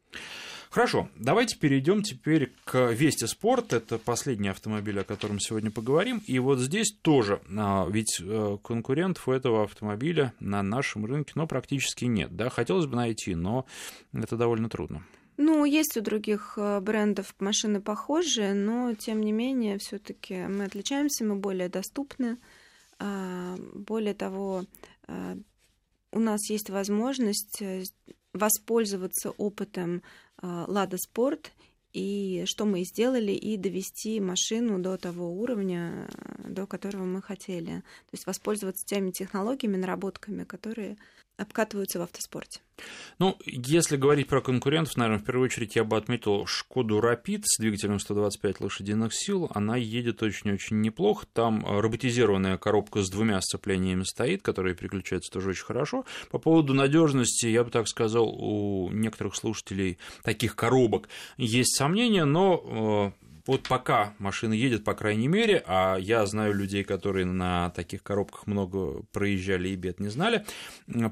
Хорошо, 0.70 1.10
давайте 1.16 1.58
перейдем 1.58 2.02
теперь 2.02 2.52
к 2.66 2.92
Вести 2.92 3.26
Спорт. 3.28 3.72
Это 3.74 3.98
последний 3.98 4.50
автомобиль, 4.50 5.00
о 5.00 5.04
котором 5.04 5.40
сегодня 5.40 5.72
поговорим. 5.72 6.22
И 6.26 6.40
вот 6.40 6.60
здесь 6.60 6.92
тоже, 7.02 7.42
а, 7.58 7.88
ведь 7.90 8.20
э, 8.22 8.58
конкурентов 8.64 9.28
у 9.28 9.32
этого 9.32 9.64
автомобиля 9.64 10.34
на 10.40 10.64
нашем 10.64 11.06
рынке, 11.06 11.34
но 11.36 11.48
практически 11.48 12.06
нет. 12.06 12.36
Да, 12.36 12.50
хотелось 12.50 12.88
бы 12.88 12.96
найти, 12.96 13.36
но 13.36 13.66
это 14.12 14.38
довольно 14.38 14.70
трудно. 14.70 15.06
Ну, 15.38 15.66
есть 15.66 15.98
у 15.98 16.02
других 16.02 16.56
э, 16.58 16.80
брендов 16.80 17.36
машины 17.40 17.82
похожие, 17.82 18.54
но 18.54 18.94
тем 18.96 19.22
не 19.22 19.32
менее, 19.32 19.78
все-таки 19.78 20.48
мы 20.48 20.66
отличаемся, 20.66 21.26
мы 21.26 21.36
более 21.36 21.70
доступны. 21.70 22.38
А, 22.98 23.56
более 23.74 24.14
того, 24.14 24.64
у 26.16 26.20
нас 26.20 26.50
есть 26.50 26.70
возможность 26.70 27.62
воспользоваться 28.34 29.32
опытом 29.32 30.02
Лада 30.42 30.98
Спорт 30.98 31.52
и 31.94 32.44
что 32.46 32.66
мы 32.66 32.84
сделали, 32.84 33.32
и 33.32 33.56
довести 33.56 34.20
машину 34.20 34.80
до 34.80 34.98
того 34.98 35.32
уровня, 35.32 36.10
до 36.46 36.66
которого 36.66 37.04
мы 37.04 37.22
хотели. 37.22 37.78
То 37.78 38.14
есть 38.14 38.26
воспользоваться 38.26 38.86
теми 38.86 39.12
технологиями, 39.12 39.78
наработками, 39.78 40.44
которые 40.44 40.98
обкатываются 41.38 42.00
в 42.00 42.04
автоспорте. 42.04 42.62
Ну, 43.20 43.38
если 43.46 43.96
говорить 43.96 44.28
про 44.28 44.42
конкурентов, 44.42 44.98
наверное, 44.98 45.22
в 45.22 45.26
первую 45.26 45.46
очередь 45.46 45.76
я 45.76 45.84
бы 45.84 45.96
отметил 45.96 46.46
Шкоду 46.46 47.00
Rapid 47.00 47.44
с 47.46 47.60
двигателем 47.60 48.00
125 48.00 48.60
лошадиных 48.60 49.14
сил. 49.14 49.50
Она 49.54 49.78
едет 49.78 50.22
очень-очень 50.22 50.82
неплохо. 50.82 51.26
Там 51.32 51.66
роботизированная 51.66 52.58
коробка 52.58 53.02
с 53.02 53.10
двумя 53.10 53.40
сцеплениями 53.42 54.04
стоит, 54.04 54.42
которые 54.42 54.76
переключаются 54.76 55.32
тоже 55.32 55.52
очень 55.52 55.66
хорошо. 55.66 56.06
По 56.32 56.40
поводу 56.40 56.74
надежности, 56.74 57.48
я 57.48 57.64
бы 57.64 57.72
так 57.72 57.88
сказал, 57.88 58.28
у 58.28 58.92
некоторых 58.92 59.36
слушателей 59.36 59.98
таких 60.24 60.56
коробок 60.56 61.08
есть 61.38 61.78
сомнения, 61.78 62.26
но 62.26 63.14
э, 63.18 63.26
вот 63.48 63.68
пока 63.68 64.14
машина 64.20 64.54
едет, 64.54 64.84
по 64.84 64.94
крайней 64.94 65.28
мере, 65.28 65.64
а 65.68 65.98
я 65.98 66.26
знаю 66.26 66.54
людей, 66.54 66.84
которые 66.84 67.26
на 67.26 67.70
таких 67.72 68.04
коробках 68.04 68.48
много 68.48 69.04
проезжали 69.12 69.70
и 69.70 69.76
бед 69.76 70.00
не 70.00 70.10
знали, 70.10 70.46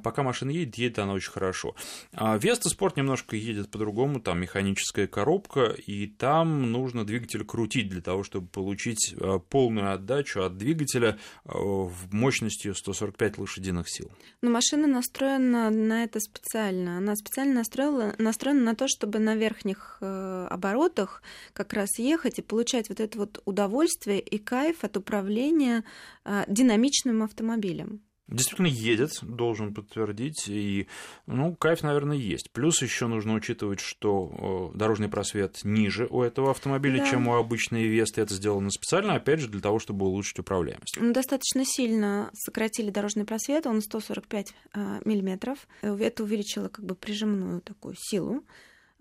пока 0.03 0.23
машина 0.23 0.49
едет, 0.49 0.75
едет 0.75 0.99
она 0.99 1.13
очень 1.13 1.31
хорошо. 1.31 1.75
А 2.13 2.37
Веста 2.37 2.69
Спорт 2.69 2.97
немножко 2.97 3.35
едет 3.35 3.69
по-другому, 3.69 4.19
там 4.19 4.41
механическая 4.41 5.07
коробка, 5.07 5.65
и 5.65 6.07
там 6.07 6.71
нужно 6.71 7.05
двигатель 7.05 7.45
крутить 7.45 7.89
для 7.89 8.01
того, 8.01 8.23
чтобы 8.23 8.47
получить 8.47 9.13
э, 9.13 9.39
полную 9.49 9.93
отдачу 9.93 10.43
от 10.43 10.57
двигателя 10.57 11.19
э, 11.45 11.51
в 11.53 12.13
мощностью 12.13 12.75
145 12.75 13.37
лошадиных 13.37 13.89
сил. 13.89 14.11
Но 14.41 14.49
машина 14.49 14.87
настроена 14.87 15.69
на 15.69 16.03
это 16.03 16.19
специально. 16.19 16.97
Она 16.97 17.15
специально 17.15 17.53
настроена, 17.53 18.15
настроена 18.17 18.61
на 18.61 18.75
то, 18.75 18.87
чтобы 18.87 19.19
на 19.19 19.35
верхних 19.35 19.97
э, 20.01 20.47
оборотах 20.49 21.21
как 21.53 21.73
раз 21.73 21.99
ехать 21.99 22.22
ехать 22.23 22.39
и 22.39 22.41
получать 22.41 22.89
вот 22.89 22.99
это 22.99 23.17
вот 23.17 23.41
удовольствие 23.45 24.19
и 24.19 24.37
кайф 24.37 24.83
от 24.83 24.97
управления 24.97 25.83
а, 26.23 26.45
динамичным 26.47 27.23
автомобилем. 27.23 28.01
Действительно 28.29 28.67
едет, 28.67 29.19
должен 29.21 29.73
подтвердить, 29.73 30.47
и, 30.47 30.87
ну, 31.27 31.53
кайф, 31.55 31.83
наверное, 31.83 32.15
есть. 32.15 32.51
Плюс 32.51 32.81
еще 32.81 33.07
нужно 33.07 33.33
учитывать, 33.33 33.81
что 33.81 34.71
дорожный 34.73 35.09
просвет 35.09 35.59
ниже 35.65 36.07
у 36.09 36.21
этого 36.21 36.51
автомобиля, 36.51 36.99
да. 36.99 37.09
чем 37.09 37.27
у 37.27 37.35
обычной 37.35 37.85
Весты. 37.85 38.21
Это 38.21 38.33
сделано 38.33 38.71
специально, 38.71 39.15
опять 39.15 39.41
же, 39.41 39.49
для 39.49 39.59
того, 39.59 39.77
чтобы 39.77 40.05
улучшить 40.05 40.39
управляемость. 40.39 40.97
Мы 41.01 41.11
достаточно 41.11 41.63
сильно 41.65 42.31
сократили 42.33 42.91
дорожный 42.91 43.25
просвет, 43.25 43.67
он 43.67 43.81
145 43.81 44.53
а, 44.71 45.01
миллиметров. 45.03 45.67
Это 45.81 46.23
увеличило 46.23 46.69
как 46.69 46.85
бы 46.85 46.95
прижимную 46.95 47.59
такую 47.59 47.95
силу 47.99 48.41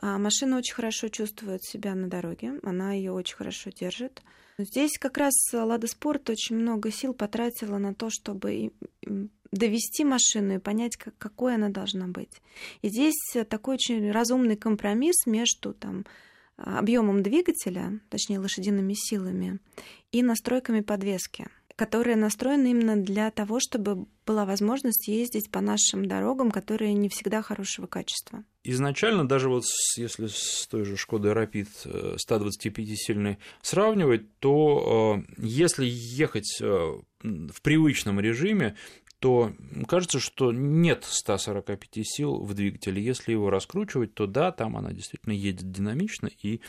А 0.03 0.19
машина 0.19 0.59
очень 0.59 0.75
хорошо 0.75 1.09
чувствует 1.09 1.63
себя 1.63 1.95
на 1.95 2.09
дороге, 2.09 2.59
она 2.65 2.93
ее 2.93 3.13
очень 3.13 3.37
хорошо 3.37 3.71
держит. 3.71 4.21
Здесь 4.59 4.99
как 4.99 5.17
раз 5.17 5.33
Лада 5.53 5.87
Спорт 5.87 6.29
очень 6.29 6.57
много 6.57 6.91
сил 6.91 7.15
потратила 7.15 7.79
на 7.79 7.95
то, 7.95 8.11
чтобы 8.11 8.73
довести 9.53 10.05
машину 10.05 10.57
и 10.57 10.59
понять, 10.59 10.97
как, 10.97 11.17
какой 11.19 11.55
она 11.55 11.69
должна 11.69 12.09
быть. 12.09 12.43
И 12.83 12.89
здесь 12.89 13.37
такой 13.49 13.75
очень 13.77 14.11
разумный 14.11 14.57
компромисс 14.57 15.25
между 15.25 15.73
там, 15.73 16.05
объемом 16.57 17.23
двигателя, 17.23 18.01
точнее 18.11 18.41
лошадиными 18.41 18.95
силами, 18.95 19.61
и 20.11 20.23
настройками 20.25 20.81
подвески 20.81 21.47
которые 21.83 22.15
настроены 22.15 22.71
именно 22.71 22.95
для 22.97 23.29
того, 23.33 23.59
чтобы 23.59 24.07
была 24.25 24.45
возможность 24.45 25.09
ездить 25.09 25.51
по 25.51 25.61
нашим 25.61 26.07
дорогам, 26.07 26.53
которые 26.53 26.95
не 26.95 27.09
всегда 27.09 27.43
хорошего 27.43 27.89
качества. 27.89 28.45
Изначально, 28.63 29.27
даже 29.27 29.49
вот 29.49 29.65
если 29.97 30.29
с 30.29 30.69
той 30.71 30.85
же 30.85 30.97
Шкодой 30.97 31.33
Rapid 31.33 32.17
125-сильной 32.25 33.39
сравнивать, 33.63 34.39
то 34.39 35.17
э, 35.19 35.33
если 35.39 35.85
ехать 35.85 36.61
э, 36.61 36.65
в 37.23 37.63
привычном 37.63 38.21
режиме, 38.21 38.77
то 39.23 39.53
кажется, 39.87 40.19
что 40.19 40.51
нет 40.51 41.05
145 41.09 41.89
сил 42.03 42.41
в 42.43 42.55
двигателе. 42.55 43.01
Если 43.01 43.31
его 43.31 43.51
раскручивать, 43.51 44.15
то 44.15 44.27
да, 44.27 44.51
там 44.51 44.77
она 44.77 44.93
действительно 44.93 45.33
едет 45.33 45.71
динамично. 45.71 46.29
И 46.43 46.61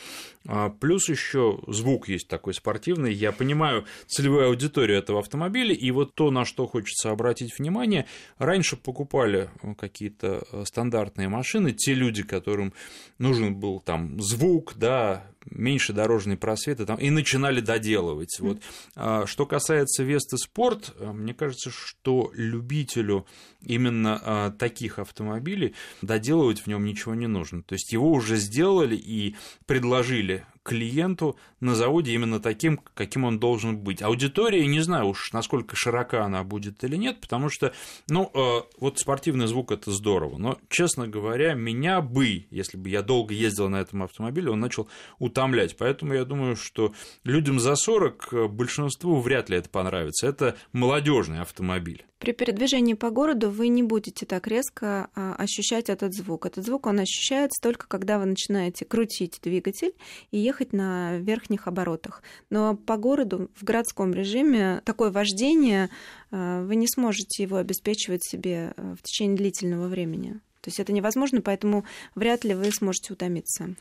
а, 0.46 0.70
плюс 0.70 1.08
еще 1.08 1.58
звук 1.66 2.08
есть 2.08 2.28
такой 2.28 2.54
спортивный. 2.54 3.12
Я 3.12 3.32
понимаю 3.32 3.86
целевую 4.06 4.46
аудиторию 4.46 4.96
этого 4.96 5.18
автомобиля. 5.18 5.74
И 5.74 5.90
вот 5.90 6.14
то, 6.14 6.30
на 6.30 6.44
что 6.44 6.68
хочется 6.68 7.10
обратить 7.10 7.58
внимание, 7.58 8.06
раньше 8.38 8.76
покупали 8.76 9.50
какие-то 9.76 10.46
стандартные 10.64 11.28
машины, 11.28 11.72
те 11.72 11.92
люди, 11.92 12.22
которым 12.22 12.72
нужен 13.18 13.56
был 13.56 13.80
там 13.80 14.22
звук, 14.22 14.74
да, 14.76 15.26
меньше 15.50 15.92
дорожные 15.92 16.36
просветы 16.36 16.86
там, 16.86 16.98
и 16.98 17.10
начинали 17.10 17.60
доделывать. 17.60 18.38
Вот. 18.40 18.60
А, 18.96 19.26
что 19.26 19.46
касается 19.46 20.02
Весты 20.02 20.36
Спорт, 20.38 20.94
э, 20.98 21.12
мне 21.12 21.34
кажется, 21.34 21.70
что 21.70 22.30
любителю 22.34 23.26
именно 23.60 24.20
а, 24.22 24.50
таких 24.50 24.98
автомобилей 24.98 25.74
доделывать 26.02 26.60
в 26.60 26.66
нем 26.66 26.84
ничего 26.84 27.14
не 27.14 27.26
нужно. 27.26 27.62
То 27.62 27.74
есть 27.74 27.92
его 27.92 28.10
уже 28.10 28.36
сделали 28.36 28.96
и 28.96 29.36
предложили 29.66 30.44
клиенту 30.64 31.36
на 31.60 31.74
заводе 31.76 32.12
именно 32.12 32.40
таким, 32.40 32.80
каким 32.94 33.24
он 33.24 33.38
должен 33.38 33.78
быть. 33.78 34.02
Аудитория, 34.02 34.66
не 34.66 34.80
знаю 34.80 35.08
уж, 35.08 35.32
насколько 35.32 35.76
широка 35.76 36.24
она 36.24 36.42
будет 36.42 36.82
или 36.82 36.96
нет, 36.96 37.20
потому 37.20 37.50
что, 37.50 37.72
ну, 38.08 38.30
э, 38.34 38.62
вот 38.80 38.98
спортивный 38.98 39.46
звук 39.46 39.70
это 39.70 39.92
здорово, 39.92 40.38
но, 40.38 40.58
честно 40.68 41.06
говоря, 41.06 41.54
меня 41.54 42.00
бы, 42.00 42.46
если 42.50 42.76
бы 42.76 42.88
я 42.88 43.02
долго 43.02 43.34
ездил 43.34 43.68
на 43.68 43.76
этом 43.76 44.02
автомобиле, 44.02 44.50
он 44.50 44.60
начал 44.60 44.88
утомлять. 45.18 45.76
Поэтому 45.76 46.14
я 46.14 46.24
думаю, 46.24 46.56
что 46.56 46.94
людям 47.22 47.60
за 47.60 47.76
40 47.76 48.28
э, 48.32 48.48
большинству 48.48 49.20
вряд 49.20 49.50
ли 49.50 49.58
это 49.58 49.68
понравится. 49.68 50.26
Это 50.26 50.56
молодежный 50.72 51.40
автомобиль. 51.40 52.04
При 52.24 52.32
передвижении 52.32 52.94
по 52.94 53.10
городу 53.10 53.50
вы 53.50 53.68
не 53.68 53.82
будете 53.82 54.24
так 54.24 54.46
резко 54.46 55.10
а, 55.14 55.34
ощущать 55.34 55.90
этот 55.90 56.14
звук. 56.14 56.46
Этот 56.46 56.64
звук 56.64 56.86
он 56.86 57.00
ощущается 57.00 57.60
только 57.60 57.86
когда 57.86 58.18
вы 58.18 58.24
начинаете 58.24 58.86
крутить 58.86 59.40
двигатель 59.42 59.92
и 60.30 60.38
ехать 60.38 60.53
на 60.72 61.18
верхних 61.18 61.66
оборотах. 61.66 62.22
Но 62.50 62.76
по 62.76 62.96
городу 62.96 63.50
в 63.54 63.64
городском 63.64 64.12
режиме 64.12 64.82
такое 64.84 65.10
вождение 65.10 65.90
а, 66.30 66.62
вы 66.64 66.76
не 66.76 66.86
сможете 66.88 67.42
его 67.42 67.56
обеспечивать 67.56 68.24
себе 68.24 68.74
а, 68.76 68.94
в 68.96 69.02
течение 69.02 69.36
длительного 69.36 69.88
времени. 69.88 70.40
То 70.64 70.68
есть 70.68 70.80
это 70.80 70.94
невозможно, 70.94 71.42
поэтому 71.42 71.84
вряд 72.14 72.42
ли 72.42 72.54
вы 72.54 72.72
сможете 72.72 73.12
утомиться. 73.12 73.74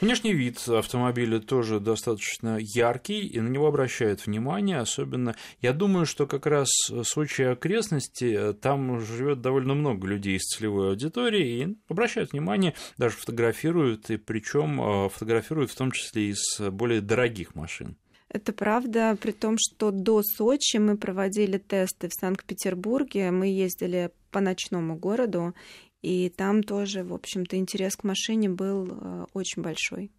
Внешний 0.00 0.32
вид 0.32 0.66
автомобиля 0.66 1.38
тоже 1.38 1.80
достаточно 1.80 2.56
яркий, 2.58 3.26
и 3.26 3.38
на 3.40 3.48
него 3.48 3.66
обращают 3.66 4.24
внимание, 4.24 4.78
особенно, 4.78 5.36
я 5.60 5.74
думаю, 5.74 6.06
что 6.06 6.26
как 6.26 6.46
раз 6.46 6.70
Сочи 7.02 7.42
и 7.42 7.44
окрестности, 7.44 8.54
там 8.54 9.00
живет 9.02 9.42
довольно 9.42 9.74
много 9.74 10.06
людей 10.06 10.36
из 10.36 10.44
целевой 10.44 10.88
аудитории, 10.88 11.62
и 11.62 11.76
обращают 11.90 12.32
внимание, 12.32 12.74
даже 12.96 13.16
фотографируют, 13.16 14.08
и 14.08 14.16
причем 14.16 14.80
э, 14.80 15.08
фотографируют 15.10 15.70
в 15.70 15.76
том 15.76 15.92
числе 15.92 16.30
из 16.30 16.58
более 16.58 17.02
дорогих 17.02 17.54
машин. 17.54 17.98
Это 18.30 18.52
правда, 18.52 19.18
при 19.20 19.32
том, 19.32 19.56
что 19.58 19.90
до 19.90 20.22
Сочи 20.22 20.76
мы 20.76 20.96
проводили 20.96 21.58
тесты 21.58 22.08
в 22.08 22.14
Санкт-Петербурге, 22.14 23.30
мы 23.32 23.48
ездили 23.48 24.10
по 24.30 24.40
ночному 24.40 24.96
городу, 24.96 25.54
и 26.02 26.28
там 26.30 26.62
тоже, 26.62 27.04
в 27.04 27.12
общем-то, 27.12 27.56
интерес 27.56 27.96
к 27.96 28.04
машине 28.04 28.48
был 28.48 28.88
э, 28.90 29.26
очень 29.32 29.62
большой. 29.62 30.10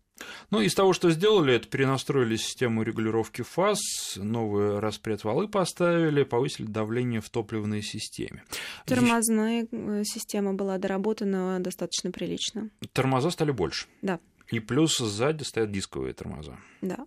Ну, 0.50 0.62
из 0.62 0.74
того, 0.74 0.94
что 0.94 1.10
сделали, 1.12 1.56
это 1.56 1.68
перенастроили 1.68 2.36
систему 2.36 2.84
регулировки 2.84 3.42
фаз, 3.42 3.80
новые 4.18 4.80
распредвалы 4.80 5.48
поставили, 5.48 6.24
повысили 6.24 6.68
давление 6.68 7.22
в 7.22 7.30
топливной 7.30 7.82
системе. 7.82 8.44
Тормозная 8.86 9.68
э, 9.72 10.04
система 10.06 10.54
была 10.54 10.78
доработана 10.78 11.60
достаточно 11.60 12.12
прилично. 12.12 12.70
Тормоза 12.94 13.32
стали 13.32 13.52
больше. 13.52 13.88
Да. 14.02 14.20
И 14.50 14.60
плюс 14.60 14.98
сзади 14.98 15.44
стоят 15.44 15.72
дисковые 15.72 16.14
тормоза. 16.14 16.60
Да. 16.82 17.00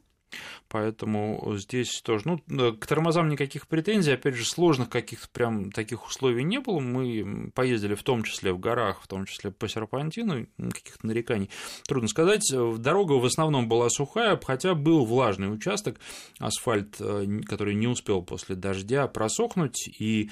Поэтому 0.69 1.55
здесь 1.57 2.01
тоже, 2.03 2.25
ну, 2.47 2.73
к 2.77 2.87
тормозам 2.87 3.29
никаких 3.29 3.69
претензий, 3.69 4.13
опять 4.13 4.35
же, 4.35 4.45
сложных 4.45 4.89
каких-то 4.89 5.29
прям 5.29 5.71
таких 5.71 6.07
условий 6.07 6.43
не 6.43 6.59
было. 6.59 6.81
Мы 6.81 7.51
поездили 7.55 7.95
в 7.95 8.03
том 8.03 8.23
числе 8.25 8.53
в 8.53 8.59
горах, 8.59 9.03
в 9.03 9.07
том 9.07 9.27
числе 9.27 9.51
по 9.51 9.69
серпантину, 9.69 10.47
каких-то 10.59 11.07
нареканий 11.07 11.51
трудно 11.87 12.09
сказать. 12.09 12.43
Дорога 12.79 13.13
в 13.13 13.25
основном 13.25 13.69
была 13.69 13.89
сухая, 13.89 14.39
хотя 14.43 14.75
был 14.75 15.05
влажный 15.05 15.53
участок, 15.53 15.99
асфальт, 16.39 16.97
э, 17.01 17.27
который 17.47 17.75
не 17.75 17.87
успел 17.87 18.23
после 18.23 18.57
дождя 18.57 19.07
просохнуть, 19.07 19.89
и 19.99 20.31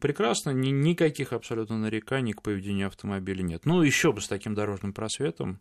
прекрасно, 0.00 0.50
ни, 0.50 0.70
никаких 0.70 1.32
абсолютно 1.32 1.78
нареканий 1.78 2.32
к 2.32 2.42
поведению 2.42 2.88
автомобиля 2.88 3.42
нет. 3.42 3.66
Ну, 3.66 3.82
еще 3.82 4.12
бы 4.12 4.20
с 4.20 4.26
таким 4.28 4.54
дорожным 4.54 4.92
просветом 4.92 5.60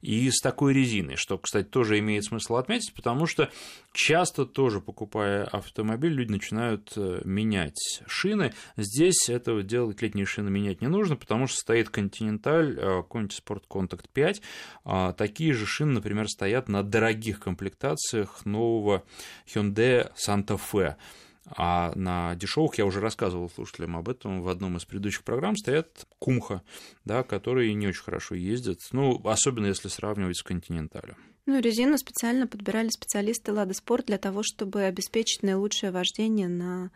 и 0.00 0.30
с 0.30 0.40
такой 0.40 0.74
резиной, 0.74 1.16
что, 1.16 1.38
кстати, 1.38 1.66
тоже 1.66 1.98
имеет 1.98 2.24
смысл 2.24 2.56
отметить, 2.56 2.92
потому 3.04 3.26
что 3.26 3.50
часто 3.92 4.46
тоже, 4.46 4.80
покупая 4.80 5.44
автомобиль, 5.44 6.14
люди 6.14 6.30
начинают 6.30 6.94
э, 6.96 7.20
менять 7.24 8.00
шины. 8.06 8.54
Здесь 8.78 9.28
этого 9.28 9.62
делать 9.62 10.00
летние 10.00 10.24
шины 10.24 10.50
менять 10.50 10.80
не 10.80 10.88
нужно, 10.88 11.14
потому 11.14 11.46
что 11.46 11.58
стоит 11.58 11.90
Continental, 11.90 12.72
э, 12.72 13.02
какой-нибудь 13.02 13.42
Sport 13.46 13.64
Contact 13.68 14.06
5. 14.10 14.40
А 14.84 15.12
такие 15.12 15.52
же 15.52 15.66
шины, 15.66 15.92
например, 15.92 16.28
стоят 16.30 16.70
на 16.70 16.82
дорогих 16.82 17.40
комплектациях 17.40 18.46
нового 18.46 19.04
Hyundai 19.54 20.10
Santa 20.16 20.58
Fe. 20.58 20.96
А 21.44 21.92
на 21.94 22.34
дешевых, 22.36 22.78
я 22.78 22.86
уже 22.86 23.00
рассказывал 23.00 23.50
слушателям 23.50 23.98
об 23.98 24.08
этом 24.08 24.40
в 24.40 24.48
одном 24.48 24.78
из 24.78 24.86
предыдущих 24.86 25.24
программ, 25.24 25.56
стоят 25.56 26.06
кумха, 26.18 26.62
да, 27.04 27.22
которые 27.22 27.74
не 27.74 27.86
очень 27.86 28.02
хорошо 28.02 28.34
ездят, 28.34 28.80
ну, 28.92 29.20
особенно 29.28 29.66
если 29.66 29.88
сравнивать 29.88 30.38
с 30.38 30.42
континенталем. 30.42 31.16
Ну, 31.46 31.60
резину 31.60 31.98
специально 31.98 32.46
подбирали 32.46 32.88
специалисты 32.88 33.52
Лада 33.52 33.74
Спорт 33.74 34.06
для 34.06 34.16
того, 34.18 34.42
чтобы 34.42 34.82
обеспечить 34.82 35.42
наилучшее 35.42 35.92
вождение 35.92 36.48
на 36.48 36.90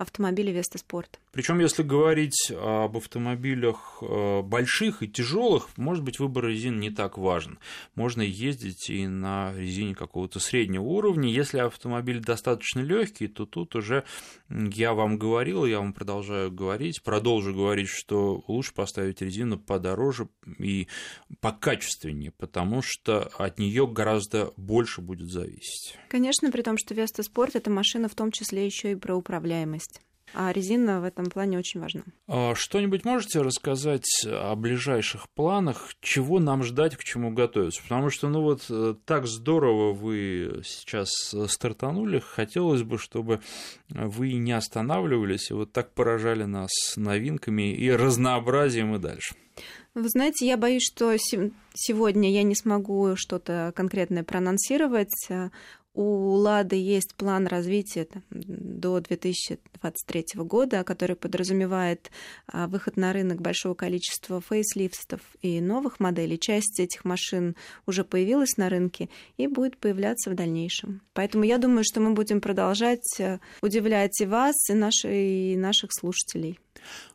автомобиле 0.00 0.52
Веста 0.52 0.78
Спорт. 0.78 1.20
Причем, 1.32 1.60
если 1.60 1.82
говорить 1.82 2.50
об 2.50 2.96
автомобилях 2.96 3.98
э, 4.02 4.42
больших 4.42 5.02
и 5.02 5.08
тяжелых, 5.08 5.76
может 5.76 6.02
быть, 6.02 6.18
выбор 6.18 6.46
резин 6.46 6.80
не 6.80 6.90
так 6.90 7.18
важен. 7.18 7.58
Можно 7.94 8.22
ездить 8.22 8.90
и 8.90 9.06
на 9.06 9.52
резине 9.54 9.94
какого-то 9.94 10.40
среднего 10.40 10.82
уровня. 10.82 11.30
Если 11.30 11.58
автомобиль 11.58 12.20
достаточно 12.20 12.80
легкий, 12.80 13.28
то 13.28 13.46
тут 13.46 13.76
уже 13.76 14.04
я 14.48 14.94
вам 14.94 15.18
говорил, 15.18 15.64
я 15.64 15.78
вам 15.78 15.92
продолжаю 15.92 16.50
говорить, 16.50 17.02
продолжу 17.02 17.54
говорить, 17.54 17.88
что 17.88 18.42
лучше 18.48 18.74
поставить 18.74 19.20
резину 19.20 19.58
подороже 19.58 20.28
и 20.58 20.88
покачественнее, 21.40 22.32
потому 22.32 22.82
что 22.82 23.30
от 23.38 23.58
нее 23.58 23.86
гораздо 23.86 24.52
больше 24.56 25.00
будет 25.00 25.28
зависеть. 25.30 25.96
Конечно, 26.08 26.50
при 26.50 26.62
том, 26.62 26.76
что 26.78 26.94
Веста 26.94 27.22
Спорт 27.22 27.54
это 27.56 27.70
машина 27.70 28.08
в 28.08 28.14
том 28.14 28.32
числе 28.32 28.64
еще 28.66 28.92
и 28.92 28.96
про 28.96 29.14
управляемость. 29.14 29.89
А 30.34 30.52
резина 30.52 31.00
в 31.00 31.04
этом 31.04 31.26
плане 31.26 31.58
очень 31.58 31.80
важна. 31.80 32.02
А 32.28 32.54
что-нибудь 32.54 33.04
можете 33.04 33.40
рассказать 33.40 34.08
о 34.26 34.54
ближайших 34.54 35.28
планах, 35.30 35.94
чего 36.00 36.38
нам 36.38 36.62
ждать, 36.62 36.96
к 36.96 37.04
чему 37.04 37.32
готовиться? 37.32 37.82
Потому 37.82 38.10
что, 38.10 38.28
ну 38.28 38.42
вот, 38.42 38.66
э, 38.70 38.94
так 39.04 39.26
здорово 39.26 39.92
вы 39.92 40.62
сейчас 40.64 41.10
стартанули, 41.48 42.20
хотелось 42.20 42.82
бы, 42.82 42.98
чтобы 42.98 43.40
вы 43.88 44.32
не 44.34 44.52
останавливались 44.52 45.50
и 45.50 45.54
вот 45.54 45.72
так 45.72 45.92
поражали 45.92 46.44
нас 46.44 46.70
новинками 46.96 47.74
и 47.74 47.90
разнообразием 47.90 48.94
и 48.94 48.98
дальше. 48.98 49.34
Вы 49.94 50.08
знаете, 50.08 50.46
я 50.46 50.56
боюсь, 50.56 50.84
что 50.84 51.16
сегодня 51.74 52.30
я 52.30 52.44
не 52.44 52.54
смогу 52.54 53.14
что-то 53.16 53.72
конкретное 53.74 54.22
проанонсировать. 54.22 55.12
У 55.92 56.34
«Лады» 56.34 56.76
есть 56.76 57.16
план 57.16 57.48
развития 57.48 58.06
до 58.30 59.00
2023 59.00 60.24
года, 60.36 60.84
который 60.84 61.16
подразумевает 61.16 62.12
а, 62.46 62.68
выход 62.68 62.96
на 62.96 63.12
рынок 63.12 63.40
большого 63.40 63.74
количества 63.74 64.40
фейслифтов 64.40 65.20
и 65.42 65.60
новых 65.60 65.98
моделей. 65.98 66.38
Часть 66.38 66.78
этих 66.78 67.04
машин 67.04 67.56
уже 67.86 68.04
появилась 68.04 68.56
на 68.56 68.68
рынке 68.68 69.08
и 69.36 69.48
будет 69.48 69.78
появляться 69.78 70.30
в 70.30 70.34
дальнейшем. 70.34 71.02
Поэтому 71.12 71.42
я 71.42 71.58
думаю, 71.58 71.82
что 71.84 72.00
мы 72.00 72.12
будем 72.12 72.40
продолжать 72.40 73.18
э, 73.18 73.40
удивлять 73.60 74.20
и 74.20 74.26
вас, 74.26 74.54
и, 74.70 74.74
наши, 74.74 75.52
и 75.52 75.56
наших 75.56 75.90
слушателей. 75.92 76.60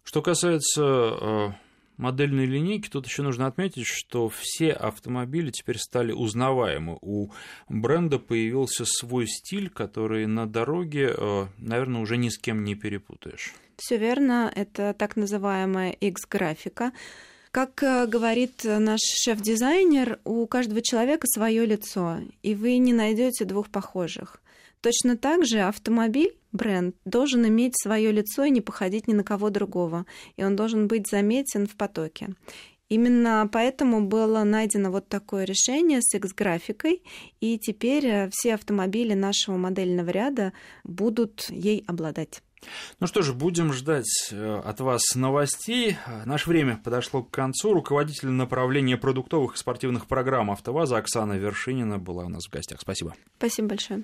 Что 0.04 0.22
касается 0.22 0.84
э, 0.84 1.65
модельной 1.98 2.46
линейки, 2.46 2.90
тут 2.90 3.06
еще 3.06 3.22
нужно 3.22 3.48
отметить, 3.48 3.86
что 3.86 4.30
все 4.30 4.72
автомобили 4.72 5.52
теперь 5.52 5.78
стали 5.78 6.12
узнаваемы. 6.12 6.98
У 7.02 7.32
бренда 7.70 8.20
появился 8.20 8.86
свой 8.86 9.28
стиль, 9.28 9.70
который 9.70 10.26
на 10.28 10.48
дороге, 10.48 11.14
э, 11.16 11.48
наверное, 11.58 12.02
уже 12.02 12.18
ни 12.18 12.30
с 12.30 12.38
кем 12.38 12.64
не 12.64 12.76
перепутаешь. 12.76 13.54
Все 13.78 13.98
верно, 13.98 14.52
это 14.56 14.94
так 14.98 15.16
называемая 15.16 15.92
X-графика. 15.92 16.92
Как 17.52 17.82
э, 17.84 18.08
говорит 18.08 18.64
наш 18.64 19.00
шеф-дизайнер, 19.02 20.20
у 20.26 20.46
каждого 20.48 20.82
человека 20.82 21.28
свое 21.28 21.66
лицо, 21.66 22.20
и 22.44 22.56
вы 22.56 22.78
не 22.78 22.94
найдете 22.94 23.46
двух 23.46 23.70
похожих. 23.70 24.42
Точно 24.82 25.18
так 25.18 25.46
же 25.46 25.62
автомобиль, 25.62 26.36
бренд, 26.56 26.96
должен 27.06 27.48
иметь 27.48 27.78
свое 27.78 28.12
лицо 28.12 28.46
и 28.46 28.50
не 28.50 28.62
походить 28.62 29.08
ни 29.08 29.14
на 29.14 29.24
кого 29.24 29.50
другого, 29.50 30.06
и 30.38 30.44
он 30.44 30.56
должен 30.56 30.88
быть 30.88 31.08
заметен 31.08 31.68
в 31.68 31.76
потоке. 31.76 32.30
Именно 32.88 33.50
поэтому 33.52 34.06
было 34.06 34.44
найдено 34.44 34.92
вот 34.92 35.08
такое 35.08 35.44
решение 35.46 36.02
с 36.02 36.14
X-графикой, 36.14 37.02
и 37.40 37.58
теперь 37.58 38.06
э, 38.06 38.30
все 38.32 38.54
автомобили 38.54 39.14
нашего 39.14 39.58
модельного 39.58 40.10
ряда 40.12 40.54
будут 40.84 41.50
ей 41.50 41.84
обладать. 41.88 42.44
Ну 43.00 43.08
что 43.08 43.22
ж, 43.22 43.34
будем 43.34 43.74
ждать 43.74 44.30
э, 44.32 44.62
от 44.64 44.80
вас 44.82 45.02
новостей. 45.16 45.98
Наше 46.26 46.50
время 46.50 46.80
подошло 46.84 47.24
к 47.24 47.32
концу. 47.32 47.74
Руководитель 47.74 48.30
направления 48.30 48.98
продуктовых 48.98 49.56
и 49.56 49.58
спортивных 49.58 50.08
программ 50.08 50.52
«АвтоВАЗа» 50.52 50.98
Оксана 50.98 51.34
Вершинина 51.34 51.98
была 51.98 52.26
у 52.26 52.30
нас 52.30 52.46
в 52.46 52.52
гостях. 52.52 52.82
Спасибо. 52.82 53.16
Спасибо 53.38 53.70
большое. 53.70 54.04